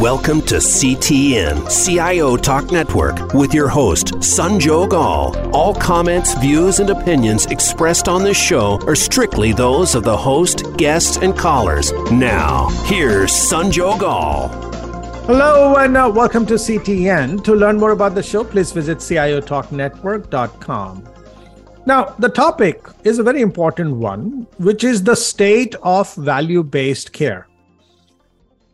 Welcome 0.00 0.40
to 0.42 0.54
CTN, 0.54 1.68
CIO 1.68 2.36
Talk 2.38 2.72
Network, 2.72 3.34
with 3.34 3.52
your 3.52 3.68
host, 3.68 4.14
Sanjog 4.20 4.94
Aul. 4.94 5.36
All 5.54 5.74
comments, 5.74 6.32
views, 6.38 6.80
and 6.80 6.88
opinions 6.88 7.44
expressed 7.44 8.08
on 8.08 8.24
this 8.24 8.38
show 8.38 8.80
are 8.86 8.96
strictly 8.96 9.52
those 9.52 9.94
of 9.94 10.04
the 10.04 10.16
host, 10.16 10.74
guests, 10.78 11.18
and 11.18 11.36
callers. 11.36 11.92
Now, 12.10 12.70
here's 12.84 13.30
Sanjog 13.30 14.00
Aul. 14.00 14.48
Hello 15.26 15.76
and 15.76 15.98
uh, 15.98 16.10
welcome 16.10 16.46
to 16.46 16.54
CTN. 16.54 17.44
To 17.44 17.54
learn 17.54 17.76
more 17.76 17.90
about 17.90 18.14
the 18.14 18.22
show, 18.22 18.42
please 18.42 18.72
visit 18.72 19.00
ciotalknetwork.com. 19.00 21.08
Now, 21.84 22.04
the 22.18 22.30
topic 22.30 22.86
is 23.04 23.18
a 23.18 23.22
very 23.22 23.42
important 23.42 23.96
one, 23.96 24.46
which 24.56 24.82
is 24.82 25.02
the 25.02 25.14
state 25.14 25.74
of 25.82 26.14
value 26.14 26.62
based 26.62 27.12
care. 27.12 27.49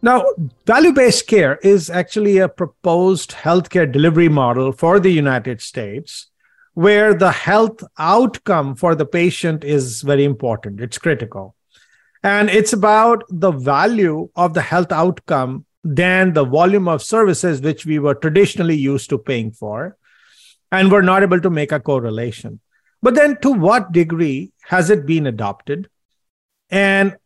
Now, 0.02 0.24
value 0.66 0.92
based 0.92 1.26
care 1.26 1.56
is 1.62 1.90
actually 1.90 2.38
a 2.38 2.48
proposed 2.48 3.30
healthcare 3.30 3.90
delivery 3.90 4.28
model 4.28 4.72
for 4.72 5.00
the 5.00 5.10
United 5.10 5.60
States 5.60 6.30
where 6.74 7.14
the 7.14 7.32
health 7.32 7.82
outcome 7.98 8.74
for 8.76 8.94
the 8.94 9.06
patient 9.06 9.64
is 9.64 10.02
very 10.02 10.24
important. 10.24 10.80
It's 10.80 10.98
critical. 10.98 11.54
And 12.22 12.50
it's 12.50 12.74
about 12.74 13.24
the 13.30 13.50
value 13.50 14.28
of 14.36 14.52
the 14.52 14.60
health 14.60 14.92
outcome 14.92 15.64
than 15.82 16.34
the 16.34 16.44
volume 16.44 16.86
of 16.86 17.02
services 17.02 17.62
which 17.62 17.86
we 17.86 17.98
were 17.98 18.14
traditionally 18.14 18.76
used 18.76 19.08
to 19.10 19.18
paying 19.18 19.52
for. 19.52 19.96
And 20.70 20.90
we're 20.90 21.02
not 21.02 21.22
able 21.22 21.40
to 21.40 21.48
make 21.48 21.72
a 21.72 21.80
correlation. 21.80 22.60
But 23.00 23.14
then, 23.14 23.40
to 23.40 23.52
what 23.52 23.92
degree 23.92 24.52
has 24.64 24.90
it 24.90 25.06
been 25.06 25.26
adopted? 25.26 25.88
And 26.68 27.16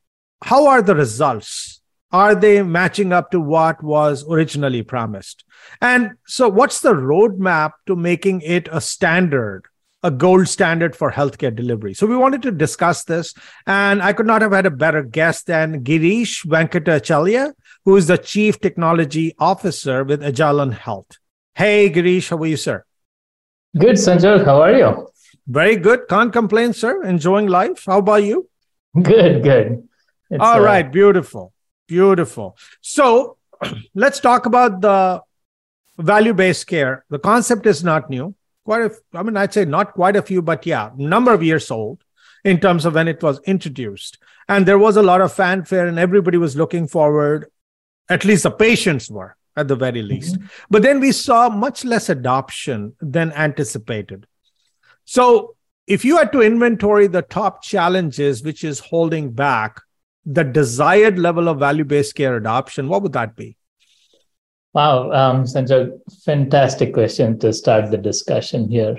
how 0.43 0.66
are 0.66 0.82
the 0.82 0.95
results? 0.95 1.80
Are 2.13 2.35
they 2.35 2.63
matching 2.63 3.13
up 3.13 3.30
to 3.30 3.41
what 3.41 3.83
was 3.83 4.29
originally 4.29 4.83
promised? 4.83 5.45
And 5.80 6.13
so 6.27 6.49
what's 6.49 6.80
the 6.80 6.93
roadmap 6.93 7.73
to 7.87 7.95
making 7.95 8.43
it 8.43 8.69
a 8.73 8.80
standard 8.80 9.67
a 10.02 10.11
gold 10.11 10.49
standard 10.49 10.97
for 10.97 11.13
healthcare 11.13 11.55
delivery? 11.55 11.93
So 11.93 12.07
we 12.07 12.17
wanted 12.17 12.41
to 12.43 12.51
discuss 12.51 13.05
this 13.05 13.35
and 13.67 14.02
i 14.02 14.13
could 14.13 14.27
not 14.27 14.41
have 14.41 14.52
had 14.52 14.67
a 14.67 14.71
better 14.71 15.02
guest 15.02 15.47
than 15.47 15.85
girish 15.85 16.47
Venkatachaliah 16.47 17.52
who 17.85 17.97
is 17.97 18.07
the 18.07 18.17
chief 18.17 18.59
technology 18.61 19.35
officer 19.39 20.02
with 20.02 20.23
agilon 20.23 20.73
health. 20.73 21.19
Hey 21.55 21.91
girish 21.91 22.30
how 22.30 22.39
are 22.39 22.47
you 22.47 22.57
sir? 22.57 22.85
Good 23.77 23.97
sanjay. 23.97 24.45
How 24.45 24.63
are 24.63 24.74
you? 24.74 25.09
Very 25.47 25.77
good. 25.77 26.09
Can't 26.09 26.33
complain 26.33 26.73
sir. 26.73 27.05
Enjoying 27.05 27.47
life. 27.47 27.85
How 27.87 27.99
about 27.99 28.24
you? 28.24 28.49
Good 29.01 29.43
good. 29.43 29.89
It's, 30.30 30.41
All 30.41 30.67
uh, 30.67 30.83
beautiful. 30.83 31.52
Beautiful. 31.91 32.57
So 32.80 33.37
let's 33.96 34.21
talk 34.21 34.46
about 34.46 34.80
the 34.80 35.23
value 35.99 36.33
based 36.33 36.69
care. 36.69 37.05
The 37.10 37.19
concept 37.19 37.66
is 37.66 37.83
not 37.83 38.09
new. 38.09 38.37
Quite 38.65 38.83
a, 38.83 38.95
I 39.13 39.24
mean, 39.24 39.37
I'd 39.37 39.52
say 39.52 39.65
not 39.65 39.95
quite 39.95 40.15
a 40.15 40.23
few, 40.23 40.41
but 40.41 40.65
yeah, 40.65 40.91
number 40.96 41.33
of 41.33 41.43
years 41.43 41.68
old 41.68 42.05
in 42.45 42.61
terms 42.61 42.85
of 42.85 42.95
when 42.95 43.09
it 43.09 43.21
was 43.24 43.41
introduced. 43.41 44.18
And 44.49 44.66
there 44.66 44.79
was 44.79 44.96
a 44.96 45.02
lot 45.02 45.21
of 45.21 45.33
fanfare, 45.33 45.88
and 45.88 45.99
everybody 45.99 46.38
was 46.38 46.55
looking 46.55 46.87
forward, 46.87 47.51
at 48.09 48.24
least 48.24 48.45
the 48.45 48.52
patients 48.52 49.11
were 49.11 49.37
at 49.57 49.66
the 49.66 49.74
very 49.74 50.02
least. 50.02 50.37
Mm-hmm. 50.37 50.46
But 50.71 50.83
then 50.83 51.01
we 51.01 51.11
saw 51.11 51.49
much 51.49 51.85
less 51.85 52.09
adoption 52.09 52.95
than 53.01 53.33
anticipated. 53.33 54.27
So 55.05 55.57
if 55.88 56.05
you 56.05 56.18
had 56.18 56.30
to 56.33 56.41
inventory 56.41 57.09
the 57.09 57.23
top 57.23 57.65
challenges 57.65 58.45
which 58.45 58.63
is 58.63 58.79
holding 58.79 59.33
back 59.33 59.80
the 60.24 60.45
desired 60.45 61.18
level 61.18 61.49
of 61.49 61.59
value 61.59 61.85
based 61.85 62.15
care 62.15 62.37
adoption, 62.37 62.88
what 62.88 63.02
would 63.02 63.13
that 63.13 63.37
be? 63.37 63.57
Wow, 64.72 65.11
um, 65.11 65.45
Sanjay, 65.45 65.99
fantastic 66.25 66.95
question 66.95 67.39
to 67.41 67.53
start 67.53 67.91
the 67.91 67.99
discussion 67.99 68.71
here. 68.71 68.99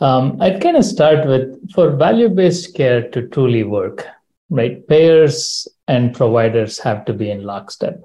Um, 0.00 0.40
I'd 0.40 0.60
kind 0.60 0.76
of 0.76 0.84
start 0.84 1.26
with 1.26 1.72
for 1.72 1.96
value 1.96 2.28
based 2.28 2.74
care 2.74 3.08
to 3.10 3.28
truly 3.28 3.64
work, 3.64 4.06
right? 4.50 4.86
Payers 4.86 5.66
and 5.88 6.14
providers 6.14 6.78
have 6.80 7.04
to 7.06 7.14
be 7.14 7.30
in 7.30 7.44
lockstep. 7.44 8.00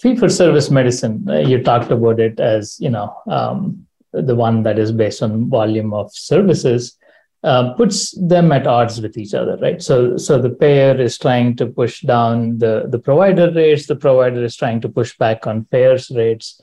Fee 0.00 0.16
for 0.16 0.28
service 0.28 0.70
medicine, 0.70 1.24
uh, 1.28 1.38
you 1.38 1.62
talked 1.62 1.90
about 1.90 2.18
it 2.18 2.40
as 2.40 2.78
you 2.80 2.90
know 2.90 3.14
um, 3.28 3.86
the 4.12 4.34
one 4.34 4.62
that 4.64 4.78
is 4.78 4.92
based 4.92 5.22
on 5.22 5.48
volume 5.48 5.94
of 5.94 6.12
services 6.12 6.98
uh, 7.44 7.74
puts 7.74 8.12
them 8.12 8.50
at 8.52 8.66
odds 8.66 9.02
with 9.02 9.18
each 9.18 9.34
other, 9.34 9.58
right? 9.58 9.82
So, 9.82 10.16
so 10.16 10.40
the 10.40 10.48
payer 10.48 10.98
is 10.98 11.18
trying 11.18 11.56
to 11.56 11.66
push 11.66 12.00
down 12.00 12.56
the, 12.56 12.86
the 12.88 12.98
provider 12.98 13.52
rates, 13.52 13.86
the 13.86 13.96
provider 13.96 14.42
is 14.42 14.56
trying 14.56 14.80
to 14.80 14.88
push 14.88 15.16
back 15.18 15.46
on 15.46 15.66
payers' 15.66 16.10
rates. 16.10 16.58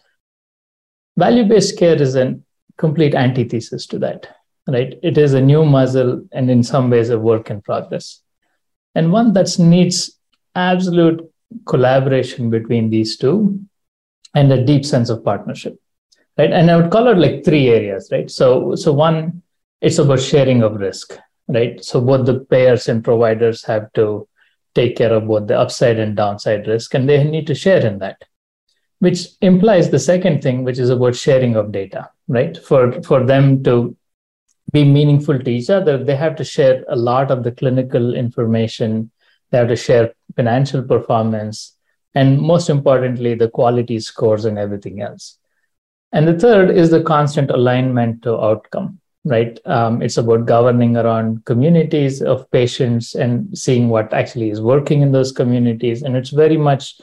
Value 1.15 1.43
based 1.43 1.77
care 1.77 2.01
is 2.01 2.15
a 2.15 2.39
complete 2.77 3.13
antithesis 3.13 3.85
to 3.87 3.99
that, 3.99 4.27
right? 4.67 4.97
It 5.03 5.19
is 5.19 5.35
a 5.35 5.41
new 5.41 5.63
muscle 5.65 6.27
and 6.31 6.49
in 6.49 6.63
some 6.63 6.89
ways 6.89 7.11
a 7.11 7.19
work 7.19 7.51
in 7.51 7.61
progress, 7.61 8.21
and 8.95 9.11
one 9.11 9.33
that 9.33 9.59
needs 9.59 10.17
absolute 10.55 11.31
collaboration 11.67 12.49
between 12.49 12.89
these 12.89 13.17
two 13.17 13.59
and 14.33 14.51
a 14.51 14.65
deep 14.65 14.83
sense 14.85 15.11
of 15.11 15.23
partnership, 15.23 15.79
right? 16.39 16.51
And 16.51 16.71
I 16.71 16.77
would 16.77 16.89
call 16.89 17.07
it 17.09 17.19
like 17.19 17.45
three 17.45 17.67
areas, 17.69 18.09
right? 18.11 18.31
So, 18.31 18.73
so 18.73 18.93
one 18.93 19.43
it's 19.81 19.97
about 19.97 20.21
sharing 20.21 20.61
of 20.61 20.75
risk, 20.75 21.17
right? 21.47 21.83
So 21.83 21.99
both 21.99 22.25
the 22.25 22.41
payers 22.41 22.87
and 22.87 23.03
providers 23.03 23.65
have 23.65 23.91
to 23.93 24.27
take 24.75 24.95
care 24.95 25.13
of 25.13 25.27
both 25.27 25.47
the 25.47 25.59
upside 25.59 25.99
and 25.99 26.15
downside 26.15 26.67
risk, 26.67 26.93
and 26.93 27.09
they 27.09 27.23
need 27.23 27.47
to 27.47 27.55
share 27.55 27.85
in 27.85 27.99
that. 27.99 28.21
Which 28.99 29.29
implies 29.41 29.89
the 29.89 29.99
second 29.99 30.43
thing, 30.43 30.63
which 30.63 30.77
is 30.77 30.91
about 30.91 31.15
sharing 31.15 31.55
of 31.55 31.71
data, 31.71 32.09
right? 32.27 32.55
For 32.55 33.01
for 33.01 33.25
them 33.25 33.63
to 33.63 33.97
be 34.71 34.85
meaningful 34.85 35.39
to 35.39 35.51
each 35.51 35.69
other, 35.69 36.01
they 36.01 36.15
have 36.15 36.35
to 36.37 36.43
share 36.43 36.85
a 36.87 36.95
lot 36.95 37.31
of 37.31 37.43
the 37.43 37.51
clinical 37.51 38.13
information. 38.13 39.11
They 39.49 39.57
have 39.57 39.67
to 39.67 39.75
share 39.75 40.13
financial 40.35 40.83
performance, 40.83 41.75
and 42.13 42.39
most 42.39 42.69
importantly, 42.69 43.33
the 43.33 43.49
quality 43.49 43.99
scores 43.99 44.45
and 44.45 44.57
everything 44.57 45.01
else. 45.01 45.39
And 46.13 46.27
the 46.27 46.39
third 46.39 46.69
is 46.69 46.91
the 46.91 47.03
constant 47.03 47.49
alignment 47.49 48.21
to 48.23 48.39
outcome 48.39 49.00
right? 49.23 49.59
Um, 49.65 50.01
it's 50.01 50.17
about 50.17 50.45
governing 50.45 50.97
around 50.97 51.45
communities 51.45 52.21
of 52.21 52.49
patients 52.51 53.15
and 53.15 53.55
seeing 53.57 53.89
what 53.89 54.13
actually 54.13 54.49
is 54.49 54.61
working 54.61 55.01
in 55.01 55.11
those 55.11 55.31
communities. 55.31 56.01
And 56.01 56.15
it's 56.15 56.31
very 56.31 56.57
much 56.57 56.99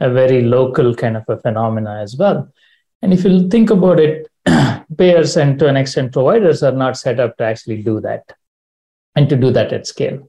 a 0.00 0.10
very 0.10 0.42
local 0.42 0.94
kind 0.94 1.16
of 1.16 1.24
a 1.28 1.38
phenomena 1.38 2.00
as 2.02 2.16
well. 2.16 2.52
And 3.00 3.12
if 3.12 3.24
you 3.24 3.48
think 3.48 3.70
about 3.70 4.00
it, 4.00 4.28
payers 4.98 5.36
and 5.36 5.58
to 5.58 5.68
an 5.68 5.76
extent 5.76 6.12
providers 6.12 6.62
are 6.62 6.72
not 6.72 6.96
set 6.96 7.20
up 7.20 7.36
to 7.38 7.44
actually 7.44 7.82
do 7.82 8.00
that 8.00 8.32
and 9.14 9.28
to 9.28 9.36
do 9.36 9.50
that 9.52 9.72
at 9.72 9.86
scale. 9.86 10.28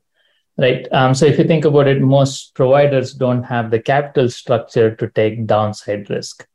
Right. 0.56 0.88
Um, 0.92 1.16
so 1.16 1.26
if 1.26 1.40
you 1.40 1.46
think 1.46 1.66
about 1.66 1.88
it, 1.88 2.00
most 2.00 2.54
providers 2.54 3.14
don't 3.14 3.42
have 3.44 3.72
the 3.72 3.80
capital 3.80 4.30
structure 4.30 4.96
to 4.96 5.10
take 5.10 5.48
downside 5.48 6.12
risk 6.12 6.48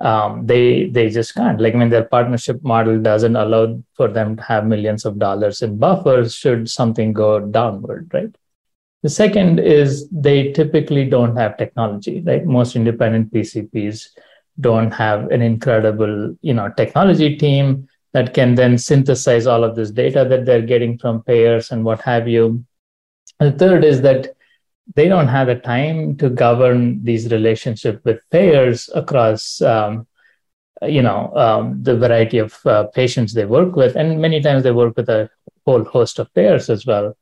um, 0.00 0.46
they 0.46 0.88
they 0.88 1.10
just 1.10 1.34
can't. 1.34 1.60
Like 1.60 1.74
I 1.74 1.78
mean, 1.78 1.90
their 1.90 2.04
partnership 2.04 2.62
model 2.62 3.00
doesn't 3.00 3.36
allow 3.36 3.82
for 3.94 4.08
them 4.08 4.36
to 4.36 4.42
have 4.42 4.66
millions 4.66 5.04
of 5.04 5.18
dollars 5.18 5.62
in 5.62 5.78
buffers 5.78 6.34
should 6.34 6.70
something 6.70 7.12
go 7.12 7.40
downward, 7.40 8.10
right? 8.12 8.34
The 9.02 9.10
second 9.10 9.60
is 9.60 10.08
they 10.10 10.52
typically 10.52 11.08
don't 11.08 11.36
have 11.36 11.56
technology, 11.56 12.20
right? 12.20 12.44
Most 12.44 12.76
independent 12.76 13.32
PCPs 13.32 14.08
don't 14.60 14.90
have 14.90 15.30
an 15.30 15.40
incredible, 15.40 16.36
you 16.42 16.52
know, 16.52 16.70
technology 16.76 17.36
team 17.36 17.88
that 18.12 18.34
can 18.34 18.54
then 18.54 18.76
synthesize 18.76 19.46
all 19.46 19.64
of 19.64 19.76
this 19.76 19.90
data 19.90 20.26
that 20.28 20.44
they're 20.44 20.62
getting 20.62 20.98
from 20.98 21.22
payers 21.22 21.70
and 21.70 21.84
what 21.84 22.00
have 22.02 22.28
you. 22.28 22.64
The 23.38 23.52
third 23.52 23.84
is 23.84 24.02
that 24.02 24.34
they 24.94 25.08
don't 25.08 25.28
have 25.28 25.46
the 25.46 25.54
time 25.54 26.16
to 26.16 26.30
govern 26.30 27.02
these 27.04 27.30
relationships 27.30 28.00
with 28.04 28.20
payers 28.30 28.88
across 28.94 29.60
um, 29.62 30.06
you 30.82 31.02
know 31.02 31.32
um, 31.36 31.82
the 31.82 31.96
variety 31.96 32.38
of 32.38 32.58
uh, 32.66 32.84
patients 32.94 33.34
they 33.34 33.44
work 33.44 33.76
with. 33.76 33.96
And 33.96 34.20
many 34.20 34.40
times 34.40 34.62
they 34.62 34.72
work 34.72 34.96
with 34.96 35.08
a 35.08 35.28
whole 35.66 35.84
host 35.84 36.18
of 36.18 36.32
payers 36.34 36.70
as 36.70 36.86
well. 36.86 37.16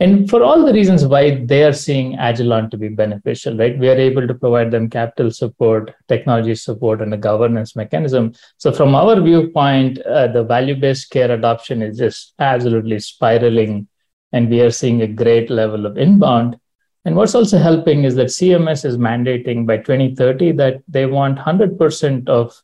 And 0.00 0.28
for 0.28 0.42
all 0.42 0.64
the 0.64 0.72
reasons 0.72 1.06
why 1.06 1.44
they 1.44 1.62
are 1.62 1.72
seeing 1.72 2.16
agilon 2.16 2.70
to 2.70 2.76
be 2.76 2.88
beneficial 2.88 3.56
right? 3.56 3.78
We 3.78 3.88
are 3.88 3.96
able 3.96 4.26
to 4.26 4.34
provide 4.34 4.72
them 4.72 4.90
capital 4.90 5.30
support 5.30 5.94
technology 6.08 6.56
support 6.56 7.00
and 7.00 7.14
a 7.14 7.16
governance 7.16 7.76
mechanism. 7.76 8.32
So 8.58 8.72
from 8.72 8.94
our 8.94 9.20
viewpoint 9.20 10.00
uh, 10.00 10.26
the 10.28 10.42
value 10.42 10.74
based 10.74 11.10
care 11.10 11.30
adoption 11.30 11.82
is 11.82 11.98
just 11.98 12.34
absolutely 12.38 12.98
spiraling. 12.98 13.88
And 14.32 14.50
we 14.50 14.60
are 14.62 14.70
seeing 14.70 15.02
a 15.02 15.06
great 15.06 15.50
level 15.50 15.86
of 15.86 15.98
inbound 15.98 16.56
and 17.04 17.16
what's 17.16 17.34
also 17.34 17.58
helping 17.58 18.04
is 18.04 18.14
that 18.14 18.28
CMS 18.28 18.84
is 18.84 18.96
mandating 18.96 19.66
by 19.66 19.78
2030 19.78 20.52
that 20.52 20.82
they 20.86 21.06
want 21.06 21.38
100% 21.38 22.28
of 22.28 22.62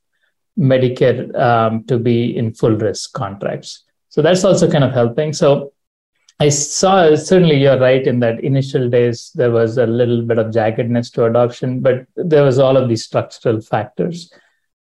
Medicare 0.59 1.35
um, 1.37 1.85
to 1.85 1.99
be 1.99 2.37
in 2.37 2.55
full 2.55 2.77
risk 2.77 3.13
contracts. 3.13 3.85
So 4.09 4.23
that's 4.23 4.45
also 4.45 4.71
kind 4.71 4.85
of 4.85 4.93
helping. 4.93 5.33
So 5.33 5.73
I 6.41 6.51
saw 6.51 7.17
certainly 7.17 7.57
you're 7.57 7.81
right 7.81 8.07
in 8.07 8.21
that 8.21 8.41
initial 8.45 8.89
days 8.89 9.33
there 9.35 9.51
was 9.51 9.77
a 9.77 9.87
little 9.87 10.23
bit 10.23 10.39
of 10.39 10.53
jaggedness 10.53 11.13
to 11.15 11.25
adoption, 11.25 11.81
but 11.81 12.07
there 12.15 12.45
was 12.45 12.61
all 12.61 12.77
of 12.77 12.89
these 12.89 13.05
structural 13.05 13.61
factors. 13.61 14.33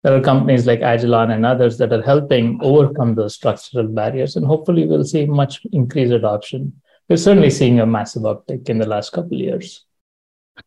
There 0.03 0.17
are 0.17 0.21
companies 0.21 0.67
like 0.67 0.81
Agilon 0.81 1.31
and 1.33 1.45
others 1.45 1.77
that 1.79 1.93
are 1.93 2.03
helping 2.03 2.59
overcome 2.63 3.15
those 3.15 3.35
structural 3.35 3.87
barriers, 3.87 4.35
and 4.37 4.47
hopefully 4.47 4.87
we'll 4.87 5.05
see 5.05 5.27
much 5.27 5.61
increased 5.73 6.13
adoption. 6.13 6.81
We're 7.09 7.17
certainly 7.17 7.51
seeing 7.51 7.81
a 7.81 7.87
massive 7.87 8.23
uptick 8.23 8.69
in 8.69 8.79
the 8.79 8.87
last 8.87 9.13
couple 9.13 9.35
of 9.35 9.41
years. 9.41 9.85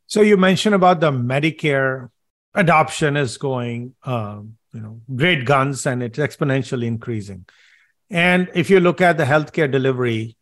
So 0.08 0.22
you 0.22 0.38
mentioned 0.38 0.76
about 0.76 1.00
the 1.00 1.12
Medicare 1.12 2.10
adoption 2.54 3.18
is 3.18 3.38
going, 3.38 3.96
um, 4.04 4.58
you 4.74 4.82
know, 4.82 5.02
great 5.16 5.46
guns, 5.46 5.86
and 5.86 6.04
it's 6.04 6.20
exponentially 6.20 6.86
increasing. 6.86 7.46
And 8.10 8.50
if 8.54 8.70
you 8.70 8.80
look 8.80 9.02
at 9.02 9.18
the 9.18 9.24
healthcare 9.24 9.72
delivery 9.72 10.36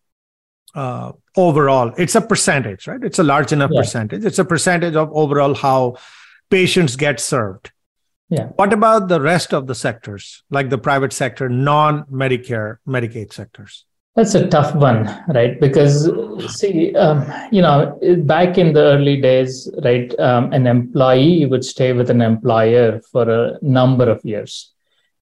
uh, 0.76 1.12
overall 1.36 1.94
it's 1.98 2.16
a 2.16 2.22
percentage 2.22 2.88
right 2.88 3.04
it's 3.04 3.20
a 3.20 3.24
large 3.24 3.52
enough 3.52 3.72
yeah. 3.74 3.82
percentage 3.82 4.26
it's 4.26 4.40
a 4.40 4.46
percentage 4.46 4.96
of 4.96 5.12
overall 5.14 5.54
how 5.54 5.96
patients 6.50 6.96
get 6.96 7.20
served 7.20 7.72
yeah 8.30 8.48
what 8.56 8.74
about 8.74 9.08
the 9.08 9.22
rest 9.22 9.54
of 9.54 9.68
the 9.68 9.76
sectors 9.76 10.44
like 10.50 10.70
the 10.70 10.78
private 10.78 11.14
sector 11.14 11.50
non 11.50 12.04
medicare 12.06 12.78
medicaid 12.88 13.32
sectors 13.34 13.86
that's 14.16 14.36
a 14.36 14.48
tough 14.48 14.76
one 14.76 15.06
right? 15.30 15.60
Because 15.60 16.12
see 16.56 16.96
um, 16.96 17.26
you 17.52 17.62
know 17.62 17.98
back 18.24 18.58
in 18.58 18.74
the 18.74 18.82
early 18.82 19.20
days 19.20 19.70
right 19.84 20.18
um, 20.20 20.52
an 20.54 20.68
employee 20.68 21.46
would 21.46 21.66
stay 21.66 21.94
with 21.94 22.10
an 22.10 22.22
employer 22.22 23.02
for 23.12 23.30
a 23.30 23.58
number 23.62 24.10
of 24.10 24.24
years. 24.24 24.72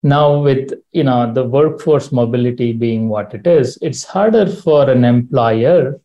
Now 0.04 0.42
with 0.42 0.74
you 0.92 1.04
know 1.04 1.32
the 1.32 1.44
workforce 1.44 2.12
mobility 2.12 2.74
being 2.74 3.08
what 3.08 3.34
it 3.34 3.48
is 3.48 3.78
it's 3.82 4.04
harder 4.04 4.46
for 4.46 4.90
an 4.90 5.06
employer 5.06 6.00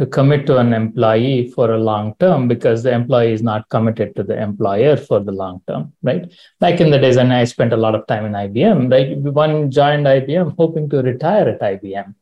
to 0.00 0.06
commit 0.06 0.46
to 0.46 0.56
an 0.56 0.72
employee 0.72 1.52
for 1.54 1.72
a 1.72 1.78
long 1.78 2.14
term 2.18 2.48
because 2.48 2.82
the 2.82 2.90
employee 2.90 3.34
is 3.34 3.42
not 3.42 3.68
committed 3.68 4.16
to 4.16 4.22
the 4.22 4.36
employer 4.42 4.96
for 4.96 5.20
the 5.20 5.30
long 5.30 5.60
term 5.68 5.92
right? 6.02 6.32
Back 6.58 6.80
in 6.80 6.90
the 6.90 6.98
days 6.98 7.18
and 7.18 7.34
i 7.34 7.44
spent 7.44 7.74
a 7.74 7.76
lot 7.76 7.94
of 7.94 8.06
time 8.06 8.24
in 8.24 8.32
ibm 8.32 8.90
right? 8.90 9.14
One 9.18 9.70
joined 9.70 10.06
ibm 10.06 10.56
hoping 10.56 10.88
to 10.88 11.02
retire 11.02 11.50
at 11.50 11.60
ibm 11.60 12.14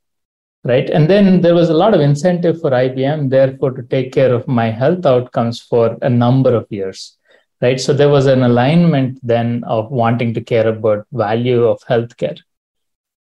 right? 0.65 0.91
And 0.91 1.09
then 1.09 1.41
there 1.41 1.55
was 1.55 1.69
a 1.69 1.81
lot 1.83 1.95
of 1.95 2.01
incentive 2.01 2.61
for 2.61 2.73
ibm 2.73 3.31
therefore 3.31 3.71
to 3.71 3.85
take 3.85 4.13
care 4.13 4.35
of 4.35 4.49
my 4.49 4.71
health 4.71 5.07
outcomes 5.07 5.61
for 5.61 5.97
a 6.03 6.11
number 6.11 6.53
of 6.57 6.67
years 6.71 7.17
right? 7.63 7.81
So 7.81 7.93
there 7.93 8.09
was 8.09 8.27
an 8.27 8.43
alignment 8.43 9.21
then 9.23 9.63
of 9.69 9.93
wanting 9.93 10.35
to 10.35 10.41
care 10.41 10.67
about 10.67 11.07
value 11.13 11.65
of 11.65 11.81
healthcare 11.83 12.39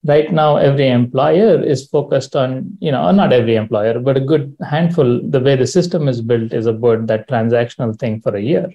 right 0.05 0.33
now 0.33 0.57
every 0.57 0.89
employer 0.89 1.63
is 1.63 1.89
focused 1.89 2.37
on 2.37 2.77
you 2.81 2.93
know 2.93 3.11
not 3.11 3.33
every 3.33 3.57
employer 3.57 3.99
but 3.99 4.17
a 4.17 4.21
good 4.21 4.57
handful. 4.69 5.21
The 5.23 5.41
way 5.41 5.57
the 5.57 5.67
system 5.67 6.09
is 6.09 6.21
built 6.21 6.53
is 6.53 6.67
about 6.67 7.07
that 7.09 7.29
transactional 7.29 7.99
thing 7.99 8.21
for 8.21 8.37
a 8.37 8.41
year 8.41 8.71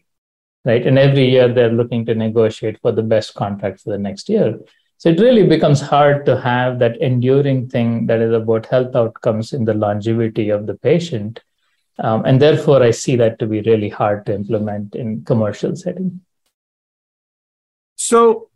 right? 0.66 0.86
And 0.86 0.98
every 0.98 1.30
year 1.30 1.54
they're 1.54 1.72
looking 1.72 2.06
to 2.06 2.16
negotiate 2.16 2.80
for 2.82 2.92
the 2.92 3.04
best 3.04 3.34
contract 3.34 3.82
for 3.82 3.92
the 3.92 3.98
next 3.98 4.30
year. 4.30 4.60
So 4.98 5.10
it 5.10 5.20
really 5.20 5.46
becomes 5.46 5.82
hard 5.82 6.26
to 6.28 6.40
have 6.40 6.80
that 6.80 7.02
enduring 7.02 7.70
thing 7.70 8.06
that 8.08 8.22
is 8.22 8.32
about 8.34 8.68
health 8.68 8.96
outcomes 8.96 9.52
in 9.52 9.66
the 9.66 9.74
longevity 9.74 10.50
of 10.50 10.66
the 10.66 10.76
patient. 10.76 11.42
Um, 12.00 12.24
and 12.26 12.42
therefore, 12.42 12.82
I 12.82 12.92
see 12.92 13.16
that 13.18 13.38
to 13.40 13.46
be 13.46 13.62
really 13.62 13.90
hard 13.90 14.26
to 14.26 14.34
implement 14.34 14.96
in 14.96 15.26
commercial 15.26 15.76
setting. 15.76 16.22
So, 17.96 18.50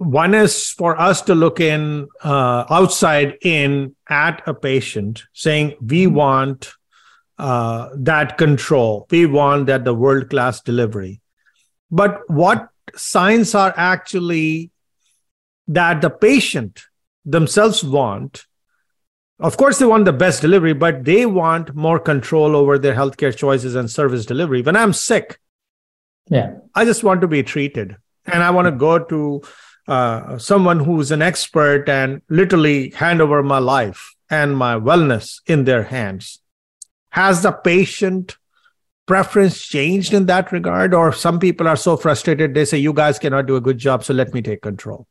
one 0.00 0.32
is 0.32 0.70
for 0.70 0.98
us 0.98 1.20
to 1.20 1.34
look 1.34 1.60
in 1.60 2.08
uh, 2.24 2.64
outside 2.70 3.36
in 3.42 3.94
at 4.08 4.42
a 4.48 4.54
patient, 4.54 5.24
saying 5.34 5.74
we 5.78 6.06
want 6.06 6.72
uh, 7.38 7.90
that 7.96 8.38
control, 8.38 9.06
we 9.10 9.26
want 9.26 9.66
that 9.66 9.84
the 9.84 9.92
world 9.92 10.30
class 10.30 10.62
delivery. 10.62 11.20
But 11.90 12.22
what 12.30 12.70
signs 12.96 13.54
are 13.54 13.74
actually 13.76 14.70
that 15.68 16.00
the 16.00 16.08
patient 16.08 16.80
themselves 17.26 17.84
want 17.84 18.46
of 19.38 19.56
course, 19.56 19.78
they 19.78 19.86
want 19.86 20.04
the 20.04 20.12
best 20.12 20.42
delivery, 20.42 20.74
but 20.74 21.04
they 21.06 21.24
want 21.24 21.74
more 21.74 21.98
control 21.98 22.54
over 22.54 22.78
their 22.78 22.94
healthcare 22.94 23.34
choices 23.34 23.74
and 23.74 23.90
service 23.90 24.26
delivery. 24.26 24.60
When 24.60 24.76
I'm 24.76 24.92
sick, 24.92 25.40
yeah, 26.28 26.56
I 26.74 26.84
just 26.84 27.02
want 27.02 27.22
to 27.22 27.26
be 27.26 27.42
treated, 27.42 27.96
and 28.26 28.42
I 28.42 28.50
want 28.50 28.66
to 28.66 28.72
go 28.72 28.98
to 28.98 29.40
uh, 29.90 30.38
someone 30.38 30.78
who's 30.78 31.10
an 31.10 31.20
expert 31.20 31.88
and 31.88 32.22
literally 32.28 32.90
hand 32.90 33.20
over 33.20 33.42
my 33.42 33.58
life 33.58 34.14
and 34.30 34.56
my 34.56 34.76
wellness 34.76 35.40
in 35.46 35.64
their 35.64 35.82
hands. 35.82 36.38
Has 37.10 37.42
the 37.42 37.50
patient 37.50 38.36
preference 39.06 39.60
changed 39.60 40.14
in 40.14 40.26
that 40.26 40.52
regard, 40.52 40.94
or 40.94 41.12
some 41.12 41.40
people 41.40 41.66
are 41.66 41.76
so 41.76 41.96
frustrated 41.96 42.54
they 42.54 42.64
say, 42.64 42.78
"You 42.78 42.92
guys 42.92 43.18
cannot 43.18 43.46
do 43.46 43.56
a 43.56 43.60
good 43.60 43.78
job, 43.78 44.04
so 44.04 44.14
let 44.14 44.32
me 44.32 44.40
take 44.40 44.62
control." 44.62 45.08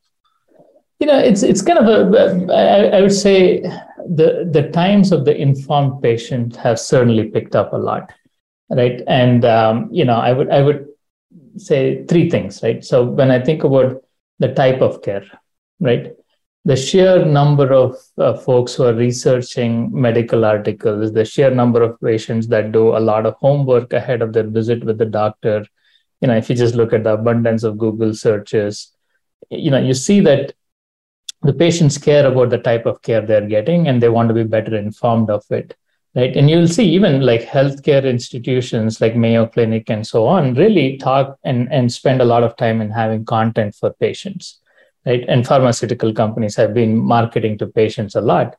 You 1.01 1.07
know, 1.07 1.19
it's 1.19 1.43
it's 1.43 1.61
kind 1.61 1.79
of 1.79 1.87
a. 1.87 2.93
I, 2.93 3.01
would 3.01 3.11
say 3.11 3.61
the 4.07 4.49
the 4.49 4.69
times 4.71 5.11
of 5.11 5.25
the 5.25 5.35
informed 5.35 6.01
patient 6.01 6.55
have 6.55 6.79
certainly 6.79 7.25
picked 7.27 7.53
up 7.53 7.73
a 7.73 7.77
lot, 7.77 8.13
right? 8.69 9.01
And 9.07 9.43
um, 9.43 9.89
you 9.91 10.05
know, 10.05 10.15
I 10.15 10.31
would 10.31 10.49
I 10.49 10.61
would 10.61 10.87
say 11.57 12.05
three 12.05 12.29
things, 12.29 12.63
right? 12.63 12.81
So 12.85 13.03
when 13.03 13.29
I 13.29 13.41
think 13.41 13.65
about 13.65 14.01
the 14.39 14.53
type 14.53 14.81
of 14.81 15.01
care, 15.01 15.25
right? 15.79 16.13
The 16.65 16.75
sheer 16.75 17.25
number 17.25 17.71
of 17.73 17.95
uh, 18.17 18.35
folks 18.35 18.75
who 18.75 18.83
are 18.83 18.93
researching 18.93 19.89
medical 19.93 20.45
articles, 20.45 21.13
the 21.13 21.25
sheer 21.25 21.49
number 21.49 21.81
of 21.81 21.99
patients 22.01 22.47
that 22.47 22.71
do 22.71 22.97
a 22.97 22.99
lot 22.99 23.25
of 23.25 23.35
homework 23.35 23.93
ahead 23.93 24.21
of 24.21 24.33
their 24.33 24.47
visit 24.47 24.83
with 24.83 24.97
the 24.97 25.05
doctor. 25.05 25.65
You 26.21 26.27
know, 26.27 26.35
if 26.35 26.49
you 26.49 26.55
just 26.55 26.75
look 26.75 26.93
at 26.93 27.03
the 27.03 27.13
abundance 27.13 27.63
of 27.63 27.77
Google 27.77 28.13
searches, 28.13 28.91
you 29.49 29.71
know, 29.71 29.79
you 29.79 29.93
see 29.93 30.19
that 30.21 30.53
the 31.41 31.53
patients 31.53 31.97
care 31.97 32.25
about 32.25 32.49
the 32.49 32.57
type 32.57 32.85
of 32.85 33.01
care 33.01 33.21
they're 33.21 33.47
getting 33.47 33.87
and 33.87 34.01
they 34.01 34.09
want 34.09 34.27
to 34.27 34.35
be 34.35 34.43
better 34.43 34.75
informed 34.75 35.29
of 35.29 35.43
it 35.49 35.75
right? 36.15 36.35
And 36.35 36.49
you'll 36.49 36.67
see 36.67 36.85
even 36.89 37.21
like 37.21 37.41
healthcare 37.41 38.03
institutions 38.03 38.99
like 39.01 39.15
mayo 39.15 39.45
clinic 39.45 39.89
and 39.89 40.05
so 40.05 40.25
on 40.25 40.55
really 40.55 40.97
talk 40.97 41.37
and, 41.43 41.71
and 41.71 41.91
spend 41.91 42.21
a 42.21 42.25
lot 42.25 42.43
of 42.43 42.55
time 42.57 42.81
in 42.81 42.89
having 42.89 43.25
content 43.25 43.75
for 43.75 43.93
patients 43.93 44.59
right? 45.05 45.23
And 45.27 45.45
pharmaceutical 45.45 46.13
companies 46.13 46.55
have 46.55 46.73
been 46.73 46.97
marketing 46.97 47.57
to 47.59 47.67
patients 47.67 48.15
a 48.15 48.21
lot. 48.21 48.55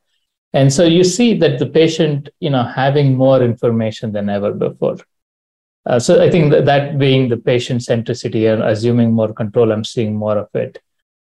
And 0.53 0.71
so 0.71 0.83
you 0.83 1.03
see 1.03 1.37
that 1.37 1.59
the 1.59 1.65
patient 1.65 2.29
you 2.39 2.49
know 2.49 2.63
having 2.63 3.15
more 3.15 3.41
information 3.41 4.11
than 4.11 4.29
ever 4.29 4.51
before. 4.51 4.97
Uh, 5.83 5.97
so 5.97 6.21
i 6.21 6.29
think 6.29 6.51
that, 6.51 6.65
that 6.65 6.99
being 6.99 7.27
the 7.27 7.37
patient 7.37 7.81
centricity 7.81 8.53
and 8.53 8.61
assuming 8.61 9.11
more 9.11 9.33
control 9.33 9.71
i'm 9.71 9.83
seeing 9.83 10.15
more 10.15 10.37
of 10.37 10.49
it. 10.53 10.79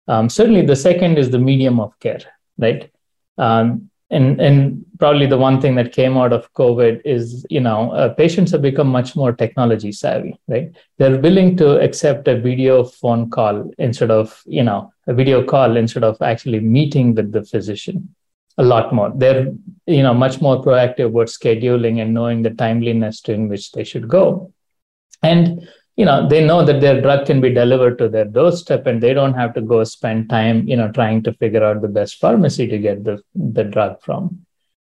Um, 0.07 0.27
certainly, 0.27 0.65
the 0.65 0.75
second 0.75 1.19
is 1.19 1.29
the 1.29 1.37
medium 1.37 1.79
of 1.79 1.97
care, 1.99 2.21
right? 2.57 2.91
Um, 3.37 3.88
and 4.11 4.41
and 4.41 4.85
probably 4.97 5.27
the 5.27 5.37
one 5.37 5.61
thing 5.61 5.75
that 5.75 5.91
came 5.91 6.17
out 6.17 6.33
of 6.33 6.51
COVID 6.53 7.01
is 7.05 7.45
you 7.49 7.59
know 7.59 7.91
uh, 7.91 8.09
patients 8.13 8.51
have 8.51 8.61
become 8.61 8.87
much 8.87 9.15
more 9.15 9.31
technology 9.31 9.91
savvy, 9.91 10.39
right? 10.47 10.71
They're 10.97 11.19
willing 11.19 11.55
to 11.57 11.79
accept 11.79 12.27
a 12.27 12.39
video 12.39 12.83
phone 12.83 13.29
call 13.29 13.71
instead 13.77 14.11
of 14.11 14.41
you 14.45 14.63
know 14.63 14.91
a 15.07 15.13
video 15.13 15.43
call 15.43 15.77
instead 15.77 16.03
of 16.03 16.21
actually 16.21 16.59
meeting 16.59 17.15
with 17.15 17.31
the 17.31 17.43
physician 17.43 18.15
a 18.57 18.63
lot 18.63 18.93
more. 18.93 19.11
They're 19.15 19.53
you 19.85 20.03
know 20.03 20.13
much 20.13 20.41
more 20.41 20.61
proactive 20.63 21.07
about 21.07 21.27
scheduling 21.27 22.01
and 22.01 22.13
knowing 22.13 22.41
the 22.41 22.51
timeliness 22.51 23.21
to 23.21 23.33
in 23.33 23.47
which 23.47 23.71
they 23.71 23.83
should 23.83 24.07
go. 24.07 24.53
And 25.21 25.67
you 25.99 26.05
know 26.09 26.17
they 26.31 26.41
know 26.49 26.59
that 26.67 26.81
their 26.81 26.99
drug 27.05 27.25
can 27.29 27.39
be 27.45 27.53
delivered 27.61 27.97
to 27.97 28.07
their 28.09 28.29
doorstep 28.37 28.85
and 28.87 29.01
they 29.03 29.13
don't 29.13 29.39
have 29.41 29.53
to 29.55 29.61
go 29.71 29.79
spend 29.83 30.29
time 30.29 30.67
you 30.71 30.77
know 30.79 30.91
trying 30.99 31.21
to 31.23 31.33
figure 31.41 31.63
out 31.63 31.81
the 31.81 31.95
best 31.99 32.19
pharmacy 32.19 32.67
to 32.67 32.77
get 32.77 33.03
the, 33.03 33.15
the 33.57 33.65
drug 33.65 34.01
from 34.01 34.23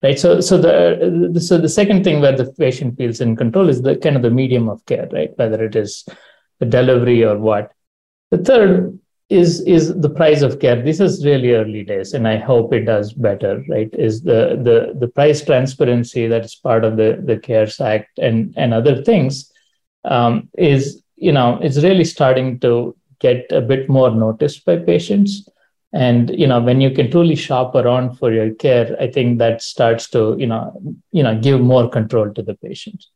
right? 0.03 0.19
So 0.19 0.41
so 0.41 0.59
the 0.59 1.41
so 1.41 1.59
the 1.59 1.69
second 1.69 2.05
thing 2.05 2.21
where 2.21 2.37
the 2.37 2.53
patient 2.53 2.97
feels 2.97 3.21
in 3.21 3.37
control 3.37 3.69
is 3.69 3.83
the 3.83 3.97
kind 3.97 4.17
of 4.17 4.23
the 4.23 4.31
medium 4.31 4.69
of 4.69 4.85
care 4.87 5.09
right? 5.13 5.31
Whether 5.37 5.65
it 5.65 5.77
is 5.77 6.05
the 6.61 6.67
delivery 6.67 7.25
or 7.25 7.39
what. 7.39 7.73
The 8.31 8.39
third 8.39 8.99
is 9.29 9.61
is 9.63 9.95
the 9.95 10.11
price 10.11 10.43
of 10.43 10.59
care. 10.59 10.81
This 10.81 11.01
is 11.01 11.25
really 11.25 11.53
early 11.53 11.85
days 11.85 12.15
and 12.15 12.27
i 12.27 12.37
hope 12.37 12.73
it 12.73 12.85
does 12.85 13.13
better 13.13 13.65
right? 13.69 13.91
Is 13.93 14.23
the 14.23 14.41
the 14.63 14.99
the 14.99 15.09
price 15.09 15.45
transparency 15.45 16.27
that 16.27 16.45
is 16.45 16.55
part 16.55 16.85
of 16.85 16.97
the 16.97 17.23
the 17.25 17.39
cares 17.39 17.81
act 17.81 18.19
and 18.19 18.55
and 18.57 18.73
other 18.73 19.03
things 19.03 19.53
um, 20.09 20.49
is 20.57 21.03
you 21.17 21.33
know 21.33 21.59
it's 21.63 21.83
really 21.83 22.05
starting 22.05 22.59
to 22.61 22.97
get 23.21 23.47
a 23.51 23.61
bit 23.61 23.89
more 23.89 24.11
noticed 24.11 24.65
by 24.65 24.77
patients. 24.77 25.49
And 25.93 26.31
you 26.39 26.47
know 26.47 26.61
when 26.61 26.81
you 26.81 26.91
can 26.91 27.11
truly 27.11 27.35
shop 27.35 27.75
around 27.75 28.19
for 28.19 28.31
your 28.31 28.53
care 28.55 28.95
i 29.01 29.07
think 29.11 29.39
that 29.39 29.63
starts 29.63 30.11
to 30.11 30.37
you 30.39 30.47
know 30.47 30.79
you 31.13 31.23
know 31.23 31.41
give 31.41 31.63
more 31.63 31.89
control 31.89 32.31
to 32.35 32.43
the 32.43 32.55
patient 32.57 33.07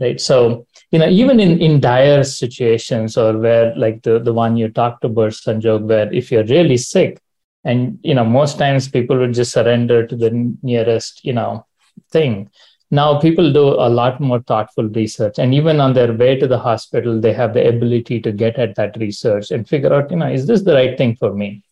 right? 0.00 0.20
So 0.20 0.66
you 0.90 0.98
know 0.98 1.08
even 1.08 1.40
in 1.40 1.60
in 1.60 1.80
dire 1.80 2.24
situations 2.24 3.16
or 3.16 3.38
where 3.38 3.74
like 3.76 4.02
the 4.02 4.18
the 4.18 4.32
one 4.32 4.56
you 4.56 4.68
talked 4.68 5.04
about 5.04 5.32
sanjog 5.32 5.82
where 5.82 6.12
if 6.12 6.30
you're 6.32 6.44
really 6.44 6.76
sick 6.76 7.20
and 7.64 7.98
you 8.02 8.14
know 8.14 8.24
most 8.24 8.58
times 8.58 8.88
people 8.88 9.18
would 9.18 9.34
just 9.34 9.52
surrender 9.52 10.06
to 10.06 10.16
the 10.16 10.30
nearest 10.62 11.24
you 11.24 11.32
know 11.32 11.66
thing 12.10 12.50
now 12.90 13.18
people 13.20 13.52
do 13.52 13.68
a 13.68 13.88
lot 13.88 14.20
more 14.20 14.40
thoughtful 14.42 14.88
research 14.88 15.38
and 15.38 15.54
even 15.54 15.80
on 15.80 15.92
their 15.92 16.12
way 16.12 16.36
to 16.36 16.46
the 16.46 16.58
hospital 16.58 17.20
they 17.20 17.32
have 17.32 17.52
the 17.52 17.68
ability 17.68 18.20
to 18.20 18.32
get 18.32 18.58
at 18.58 18.74
that 18.76 18.96
research 18.96 19.50
and 19.50 19.68
figure 19.68 19.92
out 19.92 20.10
you 20.10 20.16
know 20.16 20.28
is 20.28 20.46
this 20.46 20.62
the 20.62 20.74
right 20.74 20.96
thing 20.96 21.14
for 21.16 21.34
me? 21.34 21.62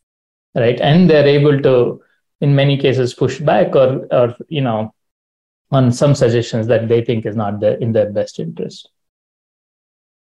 Right? 0.55 0.81
And 0.81 1.09
they're 1.09 1.27
able 1.27 1.61
to 1.63 2.03
in 2.41 2.55
many 2.55 2.77
cases 2.77 3.15
push 3.15 3.39
back 3.39 3.75
or 3.75 4.07
or 4.13 4.35
you 4.49 4.61
know 4.61 4.93
on 5.71 5.91
some 5.93 6.15
suggestions 6.15 6.67
that 6.67 6.89
they 6.89 7.05
think 7.05 7.27
is 7.27 7.35
not 7.35 7.61
the, 7.61 7.77
in 7.83 7.93
their 7.93 8.11
best 8.11 8.39
interest. 8.39 8.89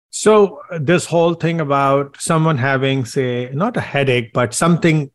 So 0.09 0.61
uh, 0.71 0.79
this 0.79 1.05
whole 1.05 1.33
thing 1.33 1.59
about 1.59 2.21
someone 2.21 2.57
having 2.59 3.03
say 3.05 3.49
not 3.51 3.75
a 3.77 3.81
headache 3.81 4.31
but 4.31 4.53
something 4.53 5.09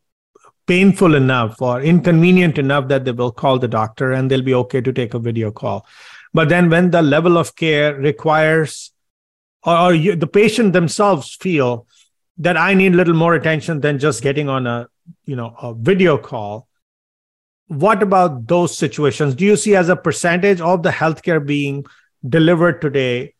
painful 0.69 1.15
enough 1.15 1.59
or 1.61 1.81
inconvenient 1.81 2.59
enough 2.59 2.87
that 2.89 3.03
they 3.03 3.11
will 3.11 3.31
call 3.31 3.57
the 3.57 3.67
doctor 3.67 4.11
and 4.11 4.29
they'll 4.29 4.49
be 4.49 4.53
okay 4.53 4.79
to 4.79 4.93
take 4.93 5.15
a 5.15 5.19
video 5.19 5.51
call. 5.51 5.85
But 6.31 6.49
then 6.49 6.69
when 6.69 6.91
the 6.91 7.01
level 7.01 7.39
of 7.39 7.55
care 7.55 7.95
requires, 7.95 8.91
or, 9.63 9.77
or 9.77 9.93
you, 9.95 10.15
the 10.15 10.27
patient 10.27 10.73
themselves 10.73 11.35
feel 11.35 11.87
that 12.37 12.55
I 12.55 12.75
need 12.75 12.93
a 12.93 12.97
little 12.97 13.15
more 13.15 13.33
attention 13.33 13.81
than 13.81 13.97
just 13.97 14.21
getting 14.21 14.47
on 14.47 14.67
a, 14.67 14.87
you 15.25 15.35
know, 15.35 15.55
a 15.59 15.73
video 15.73 16.19
call. 16.19 16.67
What 17.67 18.03
about 18.03 18.47
those 18.47 18.77
situations? 18.77 19.35
Do 19.35 19.45
you 19.45 19.55
see 19.55 19.75
as 19.75 19.89
a 19.89 19.95
percentage 19.95 20.61
of 20.61 20.83
the 20.83 20.91
healthcare 20.91 21.43
being 21.43 21.85
delivered 22.27 22.79
today? 22.79 23.33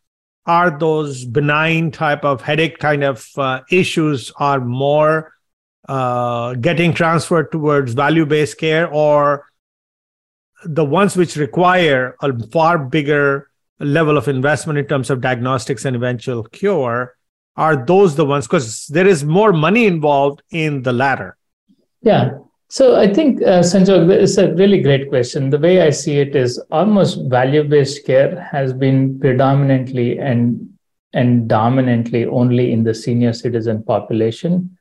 Are 0.46 0.76
those 0.76 1.24
benign 1.24 1.92
type 1.92 2.24
of 2.24 2.42
headache 2.42 2.78
kind 2.78 3.04
of 3.04 3.28
uh, 3.36 3.60
issues 3.70 4.32
are 4.36 4.60
more 4.60 5.32
uh, 5.90 6.54
getting 6.54 6.94
transferred 6.94 7.50
towards 7.50 7.94
value 7.94 8.24
based 8.24 8.58
care 8.58 8.88
or 8.88 9.44
the 10.64 10.84
ones 10.84 11.16
which 11.16 11.34
require 11.34 12.14
a 12.22 12.46
far 12.48 12.78
bigger 12.78 13.50
level 13.80 14.16
of 14.16 14.28
investment 14.28 14.78
in 14.78 14.86
terms 14.86 15.10
of 15.10 15.20
diagnostics 15.20 15.84
and 15.84 15.96
eventual 15.96 16.44
cure 16.44 17.16
are 17.56 17.84
those 17.86 18.14
the 18.14 18.24
ones 18.24 18.46
because 18.46 18.86
there 18.86 19.06
is 19.06 19.24
more 19.24 19.52
money 19.52 19.86
involved 19.86 20.42
in 20.52 20.82
the 20.82 20.92
latter. 20.92 21.36
Yeah. 22.02 22.38
So 22.68 22.94
i 22.94 23.12
think 23.12 23.42
uh, 23.42 23.62
sanjog 23.70 24.10
it's 24.10 24.38
a 24.38 24.54
really 24.54 24.80
great 24.80 25.08
question. 25.08 25.50
The 25.50 25.58
way 25.58 25.82
i 25.82 25.90
see 25.90 26.18
it 26.20 26.36
is 26.36 26.62
almost 26.70 27.28
value 27.28 27.64
based 27.64 28.06
care 28.06 28.40
has 28.52 28.72
been 28.72 29.18
predominantly 29.18 30.20
and 30.20 30.68
and 31.12 31.48
dominantly 31.48 32.26
only 32.26 32.72
in 32.72 32.84
the 32.84 32.94
senior 32.94 33.32
citizen 33.32 33.82
population 33.82 34.76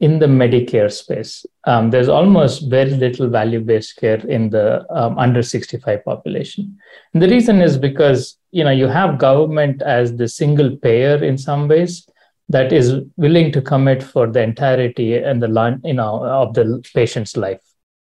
in 0.00 0.18
the 0.20 0.26
Medicare 0.26 0.92
space. 0.92 1.44
Um, 1.64 1.90
there's 1.90 2.08
almost 2.08 2.70
very 2.70 2.90
little 2.90 3.28
value 3.28 3.60
based 3.60 3.96
care 3.96 4.24
in 4.26 4.50
the 4.50 4.86
um, 4.94 5.18
under 5.18 5.42
65 5.42 6.04
population. 6.04 6.78
And 7.12 7.22
the 7.22 7.28
reason 7.28 7.60
is 7.60 7.76
because 7.76 8.36
you 8.50 8.64
know 8.64 8.70
you 8.70 8.86
have 8.86 9.18
government 9.18 9.82
as 9.82 10.16
the 10.16 10.28
single 10.28 10.76
payer 10.76 11.22
in 11.22 11.36
some 11.36 11.68
ways 11.68 12.08
that 12.48 12.72
is 12.72 13.00
willing 13.16 13.52
to 13.52 13.60
commit 13.60 14.02
for 14.02 14.26
the 14.26 14.42
entirety 14.42 15.16
and 15.16 15.42
the 15.42 15.80
you 15.84 15.94
know 15.94 16.24
of 16.24 16.54
the 16.54 16.82
patient's 16.94 17.36
life 17.36 17.60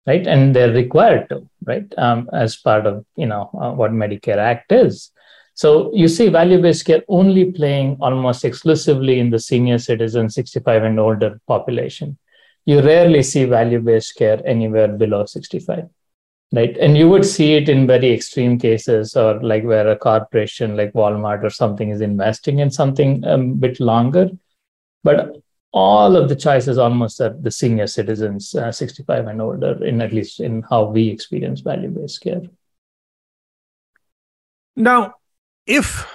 right 0.06 0.28
and 0.28 0.56
they're 0.56 0.74
required 0.74 1.28
to 1.30 1.48
right 1.66 1.92
um, 1.98 2.30
as 2.34 2.56
part 2.56 2.86
of 2.86 3.06
you 3.16 3.26
know 3.26 3.50
uh, 3.60 3.72
what 3.72 3.92
medicare 3.92 4.38
act 4.38 4.72
is 4.72 5.12
so 5.58 5.92
you 5.92 6.08
see 6.08 6.28
value 6.30 6.62
based 6.62 6.86
care 6.86 7.02
only 7.08 7.52
playing 7.52 7.98
almost 8.00 8.46
exclusively 8.46 9.20
in 9.20 9.32
the 9.32 9.40
senior 9.40 9.80
citizen 9.80 10.30
65 10.30 10.84
and 10.84 11.00
older 11.00 11.42
population. 11.48 12.16
You 12.66 12.82
rarely 12.82 13.24
see 13.24 13.46
value 13.46 13.80
based 13.80 14.16
care 14.18 14.40
anywhere 14.46 14.88
below 14.88 15.26
65. 15.26 15.90
Right. 16.54 16.78
And 16.78 16.96
you 16.96 17.10
would 17.10 17.26
see 17.26 17.56
it 17.56 17.70
in 17.70 17.88
very 17.88 18.14
extreme 18.14 18.60
cases 18.60 19.16
or 19.16 19.42
like 19.42 19.64
where 19.64 19.90
a 19.90 19.98
corporation 19.98 20.78
like 20.78 20.94
Walmart 20.94 21.44
or 21.44 21.50
something 21.50 21.90
is 21.90 22.02
investing 22.02 22.60
in 22.60 22.70
something 22.70 23.26
a 23.26 23.40
bit 23.40 23.80
longer. 23.80 24.30
But 25.04 25.38
all 25.74 26.16
of 26.16 26.30
the 26.30 26.36
choices 26.36 26.78
almost 26.78 27.20
are 27.20 27.36
the 27.36 27.50
senior 27.50 27.88
citizens, 27.88 28.54
uh, 28.54 28.72
65 28.72 29.26
and 29.26 29.42
older, 29.42 29.84
in 29.84 30.02
at 30.02 30.14
least 30.14 30.40
in 30.40 30.62
how 30.70 30.84
we 30.84 31.10
experience 31.10 31.62
value 31.62 31.90
based 31.90 32.22
care. 32.22 32.44
Now, 34.76 35.16
if 35.68 36.08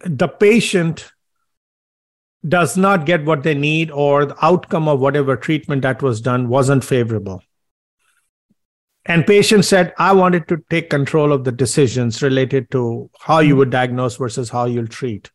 the 0.00 0.26
patient 0.26 1.12
does 2.46 2.76
not 2.76 3.06
get 3.06 3.24
what 3.24 3.44
they 3.44 3.54
need 3.54 3.90
or 3.90 4.26
the 4.26 4.44
outcome 4.44 4.88
of 4.88 4.98
whatever 4.98 5.36
treatment 5.36 5.82
that 5.82 6.02
was 6.02 6.20
done 6.20 6.48
wasn't 6.48 6.82
favorable. 6.82 7.42
And 9.04 9.26
patient 9.26 9.64
said 9.64 9.92
i 9.98 10.12
wanted 10.12 10.46
to 10.48 10.58
take 10.70 10.88
control 10.88 11.32
of 11.32 11.44
the 11.44 11.52
decisions 11.52 12.22
related 12.22 12.70
to 12.70 13.10
how 13.20 13.40
you 13.40 13.56
would 13.56 13.66
mm-hmm. 13.66 13.72
diagnose 13.72 14.16
versus 14.16 14.48
how 14.48 14.64
you'll 14.64 14.86
treat. 14.86 15.30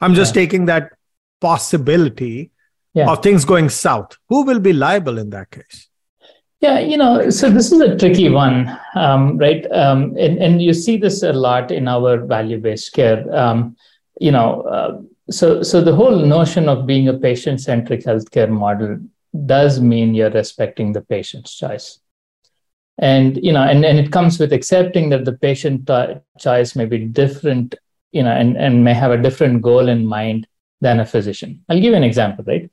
I'm 0.00 0.14
just 0.14 0.34
yeah. 0.34 0.42
taking 0.42 0.64
that 0.66 0.92
possibility 1.40 2.52
yeah. 2.94 3.10
of 3.10 3.22
things 3.22 3.44
going 3.44 3.68
south. 3.68 4.16
Who 4.28 4.44
will 4.44 4.60
be 4.60 4.72
liable 4.72 5.18
in 5.18 5.30
that 5.30 5.50
case 5.50 5.89
yeah, 6.60 6.78
you 6.78 6.96
know, 6.96 7.30
so 7.30 7.50
this 7.50 7.72
is 7.72 7.80
a 7.80 7.96
tricky 7.96 8.28
one, 8.28 8.78
um, 8.94 9.38
right? 9.38 9.70
Um, 9.72 10.14
and, 10.18 10.38
and 10.38 10.62
you 10.62 10.74
see 10.74 10.96
this 10.96 11.22
a 11.22 11.32
lot 11.32 11.70
in 11.70 11.88
our 11.88 12.18
value-based 12.18 12.92
care. 12.92 13.24
Um, 13.34 13.76
you 14.20 14.30
know, 14.30 14.62
uh, 14.62 15.00
so 15.30 15.62
so 15.62 15.80
the 15.80 15.94
whole 15.94 16.16
notion 16.16 16.68
of 16.68 16.86
being 16.86 17.08
a 17.08 17.14
patient-centric 17.14 18.04
healthcare 18.04 18.50
model 18.50 18.98
does 19.46 19.80
mean 19.80 20.14
you're 20.14 20.30
respecting 20.30 20.92
the 20.92 21.00
patient's 21.00 21.54
choice. 21.56 22.00
And 22.98 23.42
you 23.42 23.52
know, 23.52 23.62
and, 23.62 23.84
and 23.84 23.98
it 23.98 24.12
comes 24.12 24.38
with 24.38 24.52
accepting 24.52 25.08
that 25.10 25.24
the 25.24 25.32
patient 25.32 25.86
t- 25.86 26.16
choice 26.38 26.76
may 26.76 26.84
be 26.84 26.98
different, 26.98 27.74
you 28.12 28.22
know, 28.22 28.32
and, 28.32 28.58
and 28.58 28.84
may 28.84 28.92
have 28.92 29.12
a 29.12 29.22
different 29.22 29.62
goal 29.62 29.88
in 29.88 30.04
mind 30.04 30.46
than 30.82 31.00
a 31.00 31.06
physician. 31.06 31.64
I'll 31.68 31.76
give 31.76 31.92
you 31.92 31.94
an 31.94 32.04
example, 32.04 32.44
right? 32.46 32.70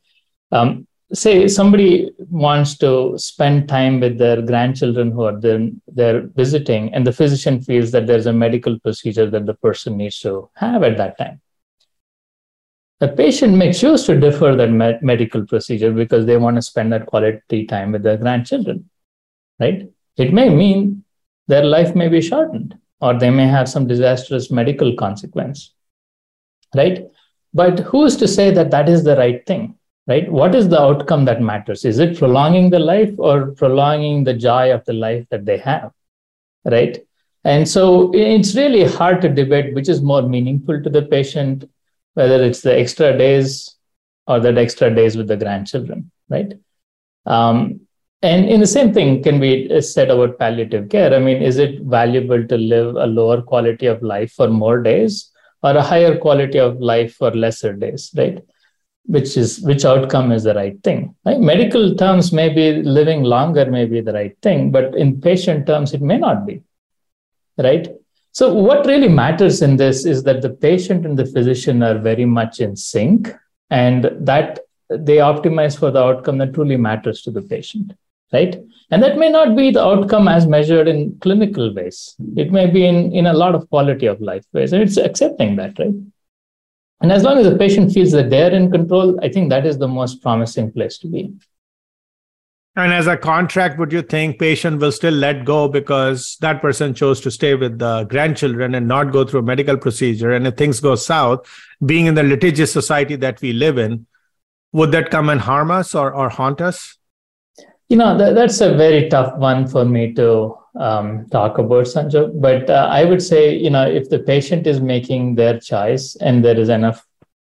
Um, 0.51 0.86
say 1.13 1.47
somebody 1.47 2.11
wants 2.29 2.77
to 2.77 3.17
spend 3.17 3.69
time 3.69 3.99
with 3.99 4.17
their 4.17 4.41
grandchildren 4.41 5.11
who 5.11 5.23
are 5.23 5.39
then 5.39 5.81
they're 5.87 6.27
visiting 6.35 6.93
and 6.93 7.07
the 7.07 7.13
physician 7.13 7.61
feels 7.61 7.91
that 7.91 8.07
there's 8.07 8.25
a 8.25 8.33
medical 8.33 8.77
procedure 8.79 9.29
that 9.29 9.45
the 9.45 9.53
person 9.53 9.95
needs 9.95 10.19
to 10.19 10.49
have 10.55 10.83
at 10.83 10.97
that 10.97 11.17
time. 11.17 11.39
The 12.99 13.07
patient 13.09 13.55
may 13.55 13.71
choose 13.71 14.03
to 14.05 14.19
defer 14.19 14.55
that 14.55 14.71
med- 14.71 15.01
medical 15.01 15.45
procedure 15.45 15.93
because 15.93 16.25
they 16.25 16.37
want 16.37 16.57
to 16.57 16.61
spend 16.61 16.91
that 16.91 17.05
quality 17.05 17.65
time 17.65 17.93
with 17.93 18.03
their 18.03 18.17
grandchildren 18.17 18.89
right? 19.59 19.89
It 20.17 20.33
may 20.33 20.49
mean 20.49 21.03
their 21.47 21.63
life 21.63 21.95
may 21.95 22.09
be 22.09 22.21
shortened 22.21 22.77
or 22.99 23.17
they 23.17 23.29
may 23.29 23.47
have 23.47 23.69
some 23.69 23.87
disastrous 23.87 24.51
medical 24.51 24.93
consequence 24.95 25.73
right? 26.75 27.07
But 27.53 27.79
who's 27.79 28.17
to 28.17 28.27
say 28.27 28.51
that 28.51 28.71
that 28.71 28.89
is 28.89 29.05
the 29.05 29.15
right 29.15 29.45
thing 29.45 29.76
right? 30.07 30.31
What 30.31 30.55
is 30.55 30.69
the 30.69 30.81
outcome 30.81 31.25
that 31.25 31.41
matters? 31.41 31.85
Is 31.85 31.99
it 31.99 32.17
prolonging 32.17 32.69
the 32.69 32.79
life 32.79 33.13
or 33.17 33.51
prolonging 33.51 34.23
the 34.23 34.33
joy 34.33 34.73
of 34.73 34.85
the 34.85 34.93
life 34.93 35.25
that 35.29 35.45
they 35.45 35.57
have, 35.57 35.91
right? 36.65 36.97
And 37.43 37.67
so 37.67 38.11
it's 38.13 38.55
really 38.55 38.83
hard 38.85 39.21
to 39.21 39.29
debate 39.29 39.73
which 39.73 39.89
is 39.89 40.01
more 40.01 40.21
meaningful 40.21 40.81
to 40.81 40.89
the 40.89 41.03
patient, 41.03 41.69
whether 42.13 42.43
it's 42.43 42.61
the 42.61 42.77
extra 42.77 43.17
days 43.17 43.75
or 44.25 44.39
that 44.39 44.57
extra 44.57 44.93
days 44.93 45.15
with 45.15 45.27
the 45.27 45.37
grandchildren, 45.37 46.11
right? 46.29 46.53
Um, 47.25 47.81
and 48.21 48.49
in 48.49 48.59
the 48.59 48.67
same 48.67 48.93
thing 48.93 49.21
can 49.21 49.39
be 49.39 49.79
said 49.81 50.09
about 50.09 50.39
palliative 50.39 50.89
care. 50.89 51.13
I 51.13 51.19
mean, 51.19 51.41
is 51.41 51.57
it 51.57 51.81
valuable 51.81 52.45
to 52.47 52.57
live 52.57 52.95
a 52.95 53.05
lower 53.05 53.41
quality 53.41 53.85
of 53.85 54.01
life 54.01 54.33
for 54.33 54.47
more 54.47 54.81
days 54.81 55.31
or 55.61 55.71
a 55.71 55.83
higher 55.83 56.17
quality 56.17 56.59
of 56.59 56.79
life 56.79 57.15
for 57.15 57.31
lesser 57.31 57.73
days, 57.73 58.11
right? 58.17 58.43
Which 59.07 59.37
is 59.37 59.61
which 59.61 59.85
outcome 59.85 60.31
is 60.31 60.43
the 60.43 60.53
right 60.53 60.81
thing 60.83 61.15
right? 61.25 61.39
medical 61.39 61.95
terms 61.95 62.31
may 62.31 62.49
be 62.49 62.83
living 62.83 63.23
longer 63.23 63.65
may 63.65 63.85
be 63.85 64.01
the 64.01 64.13
right 64.13 64.37
thing 64.41 64.69
but 64.69 64.95
in 64.95 65.19
patient 65.21 65.65
terms 65.65 65.93
it 65.93 66.01
may 66.01 66.17
not 66.17 66.45
be 66.45 66.61
right? 67.57 67.87
So 68.31 68.53
what 68.53 68.85
really 68.85 69.07
matters 69.07 69.61
in 69.61 69.77
this 69.77 70.05
is 70.05 70.23
that 70.23 70.41
the 70.41 70.51
patient 70.51 71.05
and 71.05 71.17
the 71.17 71.25
physician 71.25 71.81
are 71.81 71.97
very 71.97 72.25
much 72.25 72.59
in 72.59 72.75
sync 72.75 73.33
and 73.71 74.11
that 74.19 74.59
they 74.89 75.17
optimize 75.17 75.77
for 75.77 75.89
the 75.89 76.03
outcome 76.03 76.37
that 76.37 76.53
truly 76.53 76.77
matters 76.77 77.21
to 77.23 77.31
the 77.31 77.41
patient 77.41 77.93
right? 78.33 78.61
And 78.91 79.01
that 79.03 79.17
may 79.17 79.29
not 79.29 79.55
be 79.55 79.71
the 79.71 79.83
outcome 79.83 80.27
as 80.27 80.45
measured 80.45 80.87
in 80.87 81.17
clinical 81.19 81.73
ways. 81.73 82.15
It 82.35 82.51
may 82.51 82.67
be 82.67 82.85
in 82.85 83.11
in 83.13 83.25
a 83.25 83.33
lot 83.33 83.55
of 83.55 83.69
quality 83.69 84.05
of 84.05 84.21
life 84.21 84.45
ways 84.53 84.73
and 84.73 84.83
it's 84.83 84.97
accepting 84.97 85.55
that 85.55 85.79
right 85.79 85.95
and 87.01 87.11
as 87.11 87.23
long 87.23 87.37
as 87.37 87.47
the 87.47 87.57
patient 87.57 87.91
feels 87.91 88.11
that 88.11 88.29
they're 88.29 88.51
in 88.51 88.71
control, 88.71 89.19
I 89.21 89.29
think 89.29 89.49
that 89.49 89.65
is 89.65 89.77
the 89.77 89.87
most 89.87 90.21
promising 90.21 90.71
place 90.71 90.97
to 90.99 91.07
be. 91.07 91.33
And 92.75 92.93
as 92.93 93.07
a 93.07 93.17
contract, 93.17 93.79
would 93.79 93.91
you 93.91 94.03
think 94.03 94.37
patient 94.39 94.79
will 94.79 94.91
still 94.91 95.13
let 95.13 95.45
go 95.45 95.67
because 95.67 96.37
that 96.41 96.61
person 96.61 96.93
chose 96.93 97.19
to 97.21 97.31
stay 97.31 97.55
with 97.55 97.79
the 97.79 98.03
grandchildren 98.03 98.75
and 98.75 98.87
not 98.87 99.11
go 99.11 99.25
through 99.25 99.39
a 99.39 99.43
medical 99.43 99.77
procedure? 99.77 100.31
And 100.31 100.45
if 100.45 100.57
things 100.57 100.79
go 100.79 100.93
south, 100.93 101.47
being 101.83 102.05
in 102.05 102.13
the 102.13 102.21
litigious 102.21 102.71
society 102.71 103.15
that 103.15 103.41
we 103.41 103.51
live 103.51 103.79
in, 103.79 104.05
would 104.73 104.91
that 104.91 105.09
come 105.09 105.29
and 105.29 105.41
harm 105.41 105.71
us 105.71 105.95
or, 105.95 106.13
or 106.13 106.29
haunt 106.29 106.61
us? 106.61 106.97
You 107.89 107.97
know, 107.97 108.15
that, 108.15 108.35
that's 108.35 108.61
a 108.61 108.75
very 108.75 109.09
tough 109.09 109.35
one 109.37 109.67
for 109.67 109.83
me 109.83 110.13
to 110.13 110.55
um, 110.79 111.27
talk 111.29 111.57
about, 111.57 111.85
Sanjog. 111.85 112.39
But 112.39 112.69
uh, 112.69 112.87
I 112.91 113.05
would 113.05 113.21
say, 113.21 113.55
you 113.55 113.69
know, 113.69 113.87
if 113.87 114.09
the 114.09 114.19
patient 114.19 114.67
is 114.67 114.79
making 114.79 115.35
their 115.35 115.59
choice 115.59 116.15
and 116.15 116.43
there 116.43 116.57
is 116.57 116.69
enough, 116.69 117.05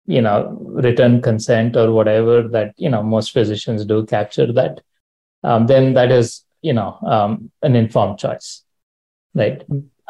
you 0.05 0.22
know, 0.22 0.58
written 0.62 1.22
consent 1.22 1.75
or 1.75 1.91
whatever 1.91 2.48
that, 2.50 2.74
you 2.77 2.89
know, 2.89 3.01
most 3.01 3.32
physicians 3.32 3.86
do 3.86 4.05
capture 4.05 4.51
that, 4.53 4.82
um, 5.44 5.67
then 5.67 5.94
that 5.94 6.12
is, 6.12 6.44
you 6.62 6.74
know, 6.74 6.98
um, 7.05 7.51
an 7.62 7.75
informed 7.75 8.20
choice, 8.20 8.63
right? 9.34 9.63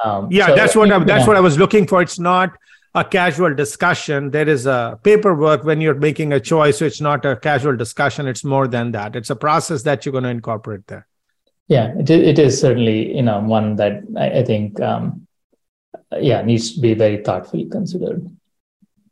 Um, 0.04 0.28
yeah, 0.32 0.48
so, 0.48 0.56
that's 0.56 0.76
what 0.76 0.92
I, 0.92 1.00
that's 1.00 1.22
know, 1.22 1.28
what 1.28 1.38
I 1.38 1.42
was 1.42 1.58
looking 1.58 1.88
for. 1.88 2.02
It's 2.02 2.20
not 2.20 2.52
a 2.94 3.04
casual 3.04 3.54
discussion. 3.54 4.32
There 4.32 4.48
is 4.48 4.66
a 4.66 5.00
paperwork 5.04 5.64
when 5.64 5.82
you're 5.82 5.96
making 5.96 6.32
a 6.32 6.40
choice. 6.40 6.80
So 6.80 6.86
it's 6.86 7.02
not 7.02 7.26
a 7.26 7.36
casual 7.36 7.76
discussion. 7.76 8.28
It's 8.28 8.44
more 8.44 8.68
than 8.68 8.92
that. 8.92 9.16
It's 9.16 9.30
a 9.30 9.36
process 9.36 9.84
that 9.84 10.06
you're 10.06 10.14
going 10.14 10.24
to 10.24 10.30
incorporate 10.30 10.88
there. 10.88 11.06
Yeah, 11.68 11.94
it, 11.98 12.10
it 12.10 12.40
is 12.40 12.60
certainly 12.60 13.16
you 13.16 13.24
know 13.24 13.40
one 13.40 13.76
that 13.78 14.04
I, 14.18 14.40
I 14.40 14.44
think 14.44 14.80
um, 14.82 15.28
yeah 16.20 16.42
needs 16.42 16.76
to 16.76 16.82
be 16.82 16.94
very 16.94 17.24
thoughtfully 17.24 17.66
considered. 17.66 18.30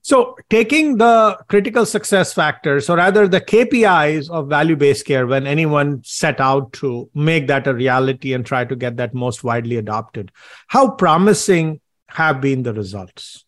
So, 0.06 0.36
taking 0.50 0.98
the 0.98 1.40
critical 1.48 1.86
success 1.86 2.34
factors, 2.34 2.90
or 2.90 2.98
rather 2.98 3.26
the 3.26 3.40
KPIs 3.40 4.30
of 4.30 4.50
value 4.50 4.76
based 4.76 5.06
care, 5.06 5.26
when 5.26 5.48
anyone 5.48 6.02
set 6.04 6.42
out 6.42 6.74
to 6.74 7.10
make 7.14 7.48
that 7.48 7.68
a 7.68 7.74
reality 7.74 8.34
and 8.34 8.46
try 8.46 8.66
to 8.66 8.76
get 8.76 8.98
that 8.98 9.14
most 9.14 9.46
widely 9.46 9.78
adopted, 9.78 10.34
how 10.68 10.92
promising 10.92 11.80
have 12.10 12.42
been 12.42 12.64
the 12.64 12.74
results? 12.74 13.46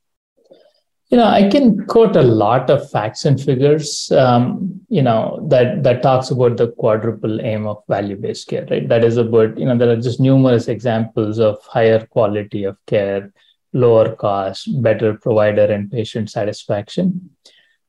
You 1.10 1.18
know, 1.18 1.28
I 1.28 1.48
can 1.50 1.86
quote 1.86 2.16
a 2.16 2.24
lot 2.24 2.70
of 2.72 2.90
facts 2.90 3.26
and 3.26 3.40
figures. 3.40 4.12
Um, 4.12 4.82
you 4.90 5.04
know 5.04 5.46
that 5.50 5.84
that 5.84 6.02
talks 6.02 6.32
about 6.32 6.58
the 6.58 6.72
quadruple 6.72 7.42
aim 7.42 7.68
of 7.68 7.84
value-based 7.88 8.48
care. 8.48 8.66
Right, 8.70 8.88
that 8.90 9.04
is 9.04 9.18
about 9.18 9.58
you 9.58 9.66
know 9.66 9.78
there 9.78 9.90
are 9.90 10.02
just 10.02 10.20
numerous 10.20 10.68
examples 10.68 11.40
of 11.40 11.62
higher 11.66 12.06
quality 12.08 12.64
of 12.64 12.78
care, 12.88 13.32
lower 13.74 14.16
cost, 14.16 14.82
better 14.82 15.14
provider 15.14 15.66
and 15.66 15.92
patient 15.92 16.32
satisfaction. 16.32 17.30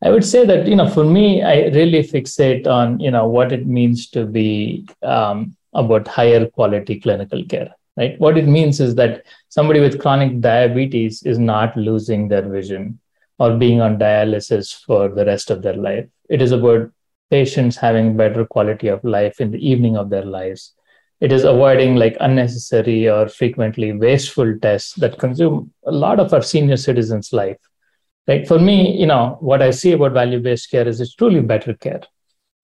I 0.04 0.10
would 0.10 0.24
say 0.24 0.44
that 0.44 0.66
you 0.66 0.76
know 0.76 0.88
for 0.88 1.04
me, 1.04 1.42
I 1.42 1.68
really 1.68 2.02
fixate 2.02 2.66
on 2.66 3.00
you 3.00 3.10
know 3.10 3.26
what 3.26 3.50
it 3.50 3.66
means 3.66 4.10
to 4.10 4.26
be 4.26 4.86
um, 5.02 5.56
about 5.72 6.06
higher 6.06 6.46
quality 6.46 7.00
clinical 7.00 7.42
care. 7.46 7.74
Right, 7.96 8.20
what 8.20 8.36
it 8.36 8.46
means 8.46 8.78
is 8.78 8.94
that 8.96 9.24
somebody 9.48 9.80
with 9.80 9.98
chronic 10.00 10.40
diabetes 10.40 11.22
is 11.22 11.38
not 11.38 11.74
losing 11.78 12.28
their 12.28 12.46
vision 12.46 13.00
or 13.38 13.56
being 13.56 13.80
on 13.80 13.98
dialysis 13.98 14.74
for 14.84 15.08
the 15.08 15.24
rest 15.24 15.50
of 15.50 15.62
their 15.62 15.76
life. 15.76 16.06
It 16.28 16.40
is 16.42 16.52
about 16.52 16.90
patients 17.30 17.76
having 17.76 18.16
better 18.16 18.44
quality 18.44 18.88
of 18.88 19.04
life 19.04 19.40
in 19.40 19.50
the 19.50 19.68
evening 19.68 19.96
of 19.96 20.10
their 20.10 20.24
lives. 20.24 20.74
It 21.20 21.32
is 21.32 21.44
avoiding 21.44 21.96
like 21.96 22.16
unnecessary 22.20 23.08
or 23.08 23.28
frequently 23.28 23.92
wasteful 23.92 24.58
tests 24.60 24.94
that 24.94 25.18
consume 25.18 25.72
a 25.86 25.92
lot 25.92 26.20
of 26.20 26.32
our 26.32 26.42
senior 26.42 26.76
citizens' 26.76 27.32
life. 27.32 27.58
Right. 28.28 28.46
For 28.46 28.58
me, 28.58 28.98
you 28.98 29.06
know, 29.06 29.38
what 29.40 29.62
I 29.62 29.70
see 29.70 29.92
about 29.92 30.12
value-based 30.12 30.70
care 30.70 30.86
is 30.86 31.00
it's 31.00 31.14
truly 31.14 31.40
better 31.40 31.74
care. 31.74 32.02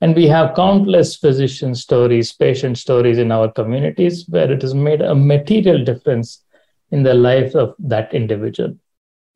And 0.01 0.17
we 0.17 0.27
have 0.27 0.57
countless 0.57 1.17
physician 1.17 1.75
stories, 1.77 2.33
patient 2.33 2.79
stories 2.79 3.19
in 3.19 3.31
our 3.31 3.51
communities 3.51 4.27
where 4.29 4.51
it 4.51 4.63
has 4.63 4.75
made 4.75 5.01
a 5.01 5.15
material 5.15 5.85
difference 5.85 6.43
in 6.91 7.05
the 7.05 7.15
life 7.15 7.55
of 7.55 7.75
that 7.79 8.13
individual 8.13 8.77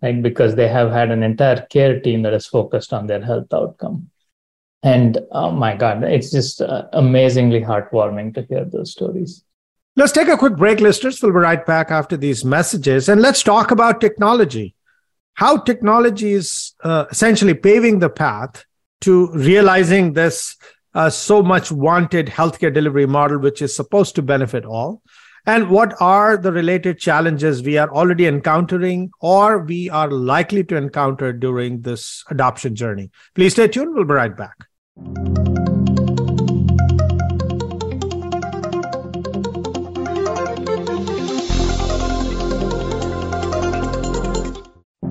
right? 0.02 0.22
Because 0.22 0.54
they 0.54 0.68
have 0.68 0.90
had 0.90 1.10
an 1.10 1.22
entire 1.22 1.66
care 1.70 2.00
team 2.00 2.22
that 2.22 2.34
is 2.34 2.46
focused 2.46 2.92
on 2.92 3.06
their 3.06 3.22
health 3.22 3.52
outcome. 3.52 4.10
And 4.82 5.18
oh 5.32 5.50
my 5.50 5.74
God, 5.74 6.04
it's 6.04 6.30
just 6.30 6.60
uh, 6.60 6.84
amazingly 6.92 7.60
heartwarming 7.60 8.34
to 8.34 8.42
hear 8.42 8.64
those 8.64 8.92
stories. 8.92 9.44
Let's 9.96 10.12
take 10.12 10.28
a 10.28 10.36
quick 10.36 10.56
break, 10.56 10.80
listeners. 10.80 11.22
We'll 11.22 11.32
be 11.32 11.38
right 11.38 11.64
back 11.64 11.90
after 11.90 12.16
these 12.16 12.44
messages. 12.44 13.08
And 13.08 13.22
let's 13.22 13.42
talk 13.42 13.70
about 13.70 14.00
technology. 14.00 14.74
How 15.34 15.56
technology 15.56 16.32
is 16.32 16.72
uh, 16.84 17.06
essentially 17.10 17.54
paving 17.54 17.98
the 17.98 18.10
path 18.10 18.64
to 19.02 19.30
realizing 19.32 20.12
this 20.12 20.56
uh, 20.94 21.10
so 21.10 21.42
much 21.42 21.70
wanted 21.70 22.26
healthcare 22.26 22.72
delivery 22.72 23.06
model, 23.06 23.38
which 23.38 23.60
is 23.60 23.74
supposed 23.74 24.14
to 24.14 24.22
benefit 24.22 24.64
all. 24.64 25.02
And 25.48 25.70
what 25.70 25.94
are 26.00 26.36
the 26.36 26.50
related 26.50 26.98
challenges 26.98 27.62
we 27.62 27.78
are 27.78 27.88
already 27.88 28.26
encountering 28.26 29.12
or 29.20 29.58
we 29.58 29.88
are 29.88 30.10
likely 30.10 30.64
to 30.64 30.76
encounter 30.76 31.32
during 31.32 31.82
this 31.82 32.24
adoption 32.30 32.74
journey? 32.74 33.12
Please 33.36 33.52
stay 33.52 33.68
tuned. 33.68 33.94
We'll 33.94 34.04
be 34.04 34.14
right 34.14 34.36
back. 34.36 34.66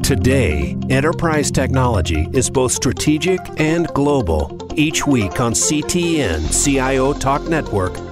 Today, 0.03 0.77
enterprise 0.91 1.49
technology 1.49 2.27
is 2.31 2.47
both 2.47 2.71
strategic 2.71 3.39
and 3.59 3.87
global. 3.95 4.55
Each 4.75 5.07
week 5.07 5.39
on 5.39 5.53
CTN 5.53 6.63
CIO 6.63 7.13
Talk 7.13 7.47
Network, 7.49 7.97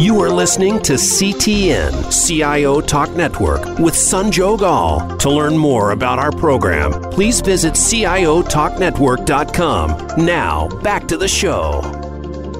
You 0.00 0.20
are 0.22 0.30
listening 0.30 0.80
to 0.84 0.94
CTN 0.94 2.10
CIO 2.10 2.80
Talk 2.80 3.10
Network 3.10 3.60
with 3.78 3.92
Sanjog 3.92 4.62
Aul. 4.62 5.18
To 5.18 5.28
learn 5.28 5.58
more 5.58 5.90
about 5.90 6.18
our 6.18 6.32
program, 6.32 7.02
please 7.10 7.42
visit 7.42 7.74
CIOTalkNetwork.com. 7.74 10.24
Now, 10.24 10.68
back 10.80 11.06
to 11.08 11.18
the 11.18 11.28
show. 11.28 11.82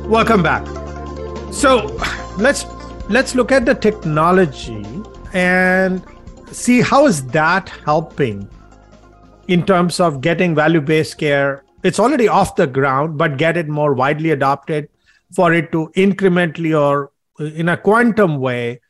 Welcome 0.06 0.42
back. 0.42 0.66
So, 1.50 1.86
let's 2.36 2.66
let's 3.08 3.34
look 3.34 3.52
at 3.52 3.64
the 3.64 3.74
technology 3.74 4.84
and 5.32 6.04
see 6.52 6.82
how 6.82 7.06
is 7.06 7.24
that 7.28 7.70
helping 7.86 8.46
in 9.48 9.64
terms 9.64 9.98
of 9.98 10.20
getting 10.20 10.54
value-based 10.54 11.16
care. 11.16 11.64
It's 11.84 11.98
already 11.98 12.28
off 12.28 12.56
the 12.56 12.66
ground, 12.66 13.16
but 13.16 13.38
get 13.38 13.56
it 13.56 13.66
more 13.66 13.94
widely 13.94 14.30
adopted 14.30 14.90
for 15.32 15.54
it 15.54 15.72
to 15.72 15.90
incrementally 15.96 16.78
or 16.78 17.10
in 17.40 17.68
a 17.68 17.76
quantum 17.76 18.38
way 18.38 18.80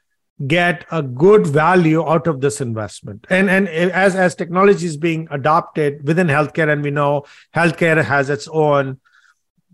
get 0.46 0.86
a 0.90 1.02
good 1.02 1.46
value 1.46 2.06
out 2.06 2.26
of 2.26 2.40
this 2.40 2.60
investment. 2.60 3.26
And 3.28 3.50
and 3.50 3.68
as 3.68 4.14
as 4.14 4.34
technology 4.34 4.86
is 4.86 4.96
being 4.96 5.28
adopted 5.30 6.06
within 6.06 6.28
healthcare 6.28 6.72
and 6.72 6.82
we 6.82 6.90
know 6.90 7.24
healthcare 7.54 8.02
has 8.02 8.30
its 8.30 8.48
own 8.48 9.00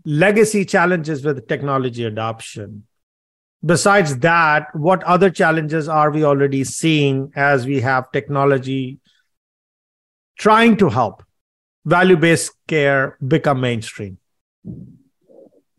legacy 0.05 0.65
challenges 0.65 1.23
with 1.23 1.47
technology 1.47 2.03
adoption. 2.03 2.85
Besides 3.65 4.17
that 4.19 4.67
what 4.75 5.03
other 5.03 5.29
challenges 5.29 5.87
are 5.89 6.11
we 6.11 6.23
already 6.23 6.63
seeing 6.63 7.31
as 7.35 7.65
we 7.65 7.81
have 7.81 8.11
technology 8.11 8.99
trying 10.37 10.77
to 10.77 10.89
help 10.89 11.23
value 11.85 12.17
based 12.17 12.51
care 12.67 13.17
become 13.25 13.61
mainstream 13.61 14.17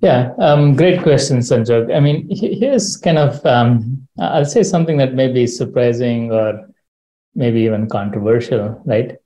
yeah, 0.00 0.32
um, 0.38 0.76
great 0.76 1.02
question, 1.02 1.38
Sanjog. 1.38 1.94
I 1.94 2.00
mean, 2.00 2.28
here's 2.30 2.96
kind 2.96 3.18
of, 3.18 3.44
um, 3.44 4.06
I'll 4.18 4.44
say 4.44 4.62
something 4.62 4.96
that 4.98 5.14
may 5.14 5.32
be 5.32 5.46
surprising 5.46 6.32
or 6.32 6.68
maybe 7.34 7.60
even 7.62 7.88
controversial, 7.88 8.80
right? 8.84 9.16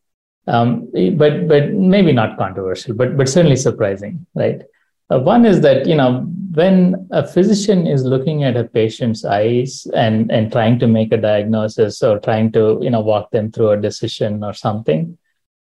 Um, 0.47 0.91
but 1.17 1.47
but 1.47 1.73
maybe 1.73 2.13
not 2.13 2.37
controversial, 2.37 2.95
but 2.95 3.17
but 3.17 3.29
certainly 3.29 3.57
surprising, 3.57 4.27
right? 4.35 4.63
Uh, 5.09 5.21
one 5.21 5.45
is 5.45 5.61
that 5.61 5.87
you 5.87 5.95
know 5.95 6.23
when 6.55 7.09
a 7.13 7.27
physician 7.27 7.87
is 7.87 8.05
looking 8.05 8.43
at 8.43 8.57
a 8.57 8.65
patient's 8.65 9.25
eyes 9.25 9.87
and 9.95 10.33
and 10.33 10.51
trying 10.51 10.79
to 10.81 10.89
make 10.89 11.13
a 11.13 11.17
diagnosis 11.17 12.03
or 12.03 12.19
trying 12.19 12.51
to 12.53 12.79
you 12.83 12.91
know 12.91 13.01
walk 13.01 13.31
them 13.31 13.53
through 13.53 13.71
a 13.71 13.81
decision 13.81 14.43
or 14.43 14.53
something, 14.53 15.17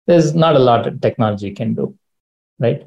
there's 0.06 0.34
not 0.34 0.54
a 0.54 0.60
lot 0.60 0.84
that 0.84 1.02
technology 1.02 1.50
can 1.52 1.74
do, 1.74 1.96
right? 2.60 2.84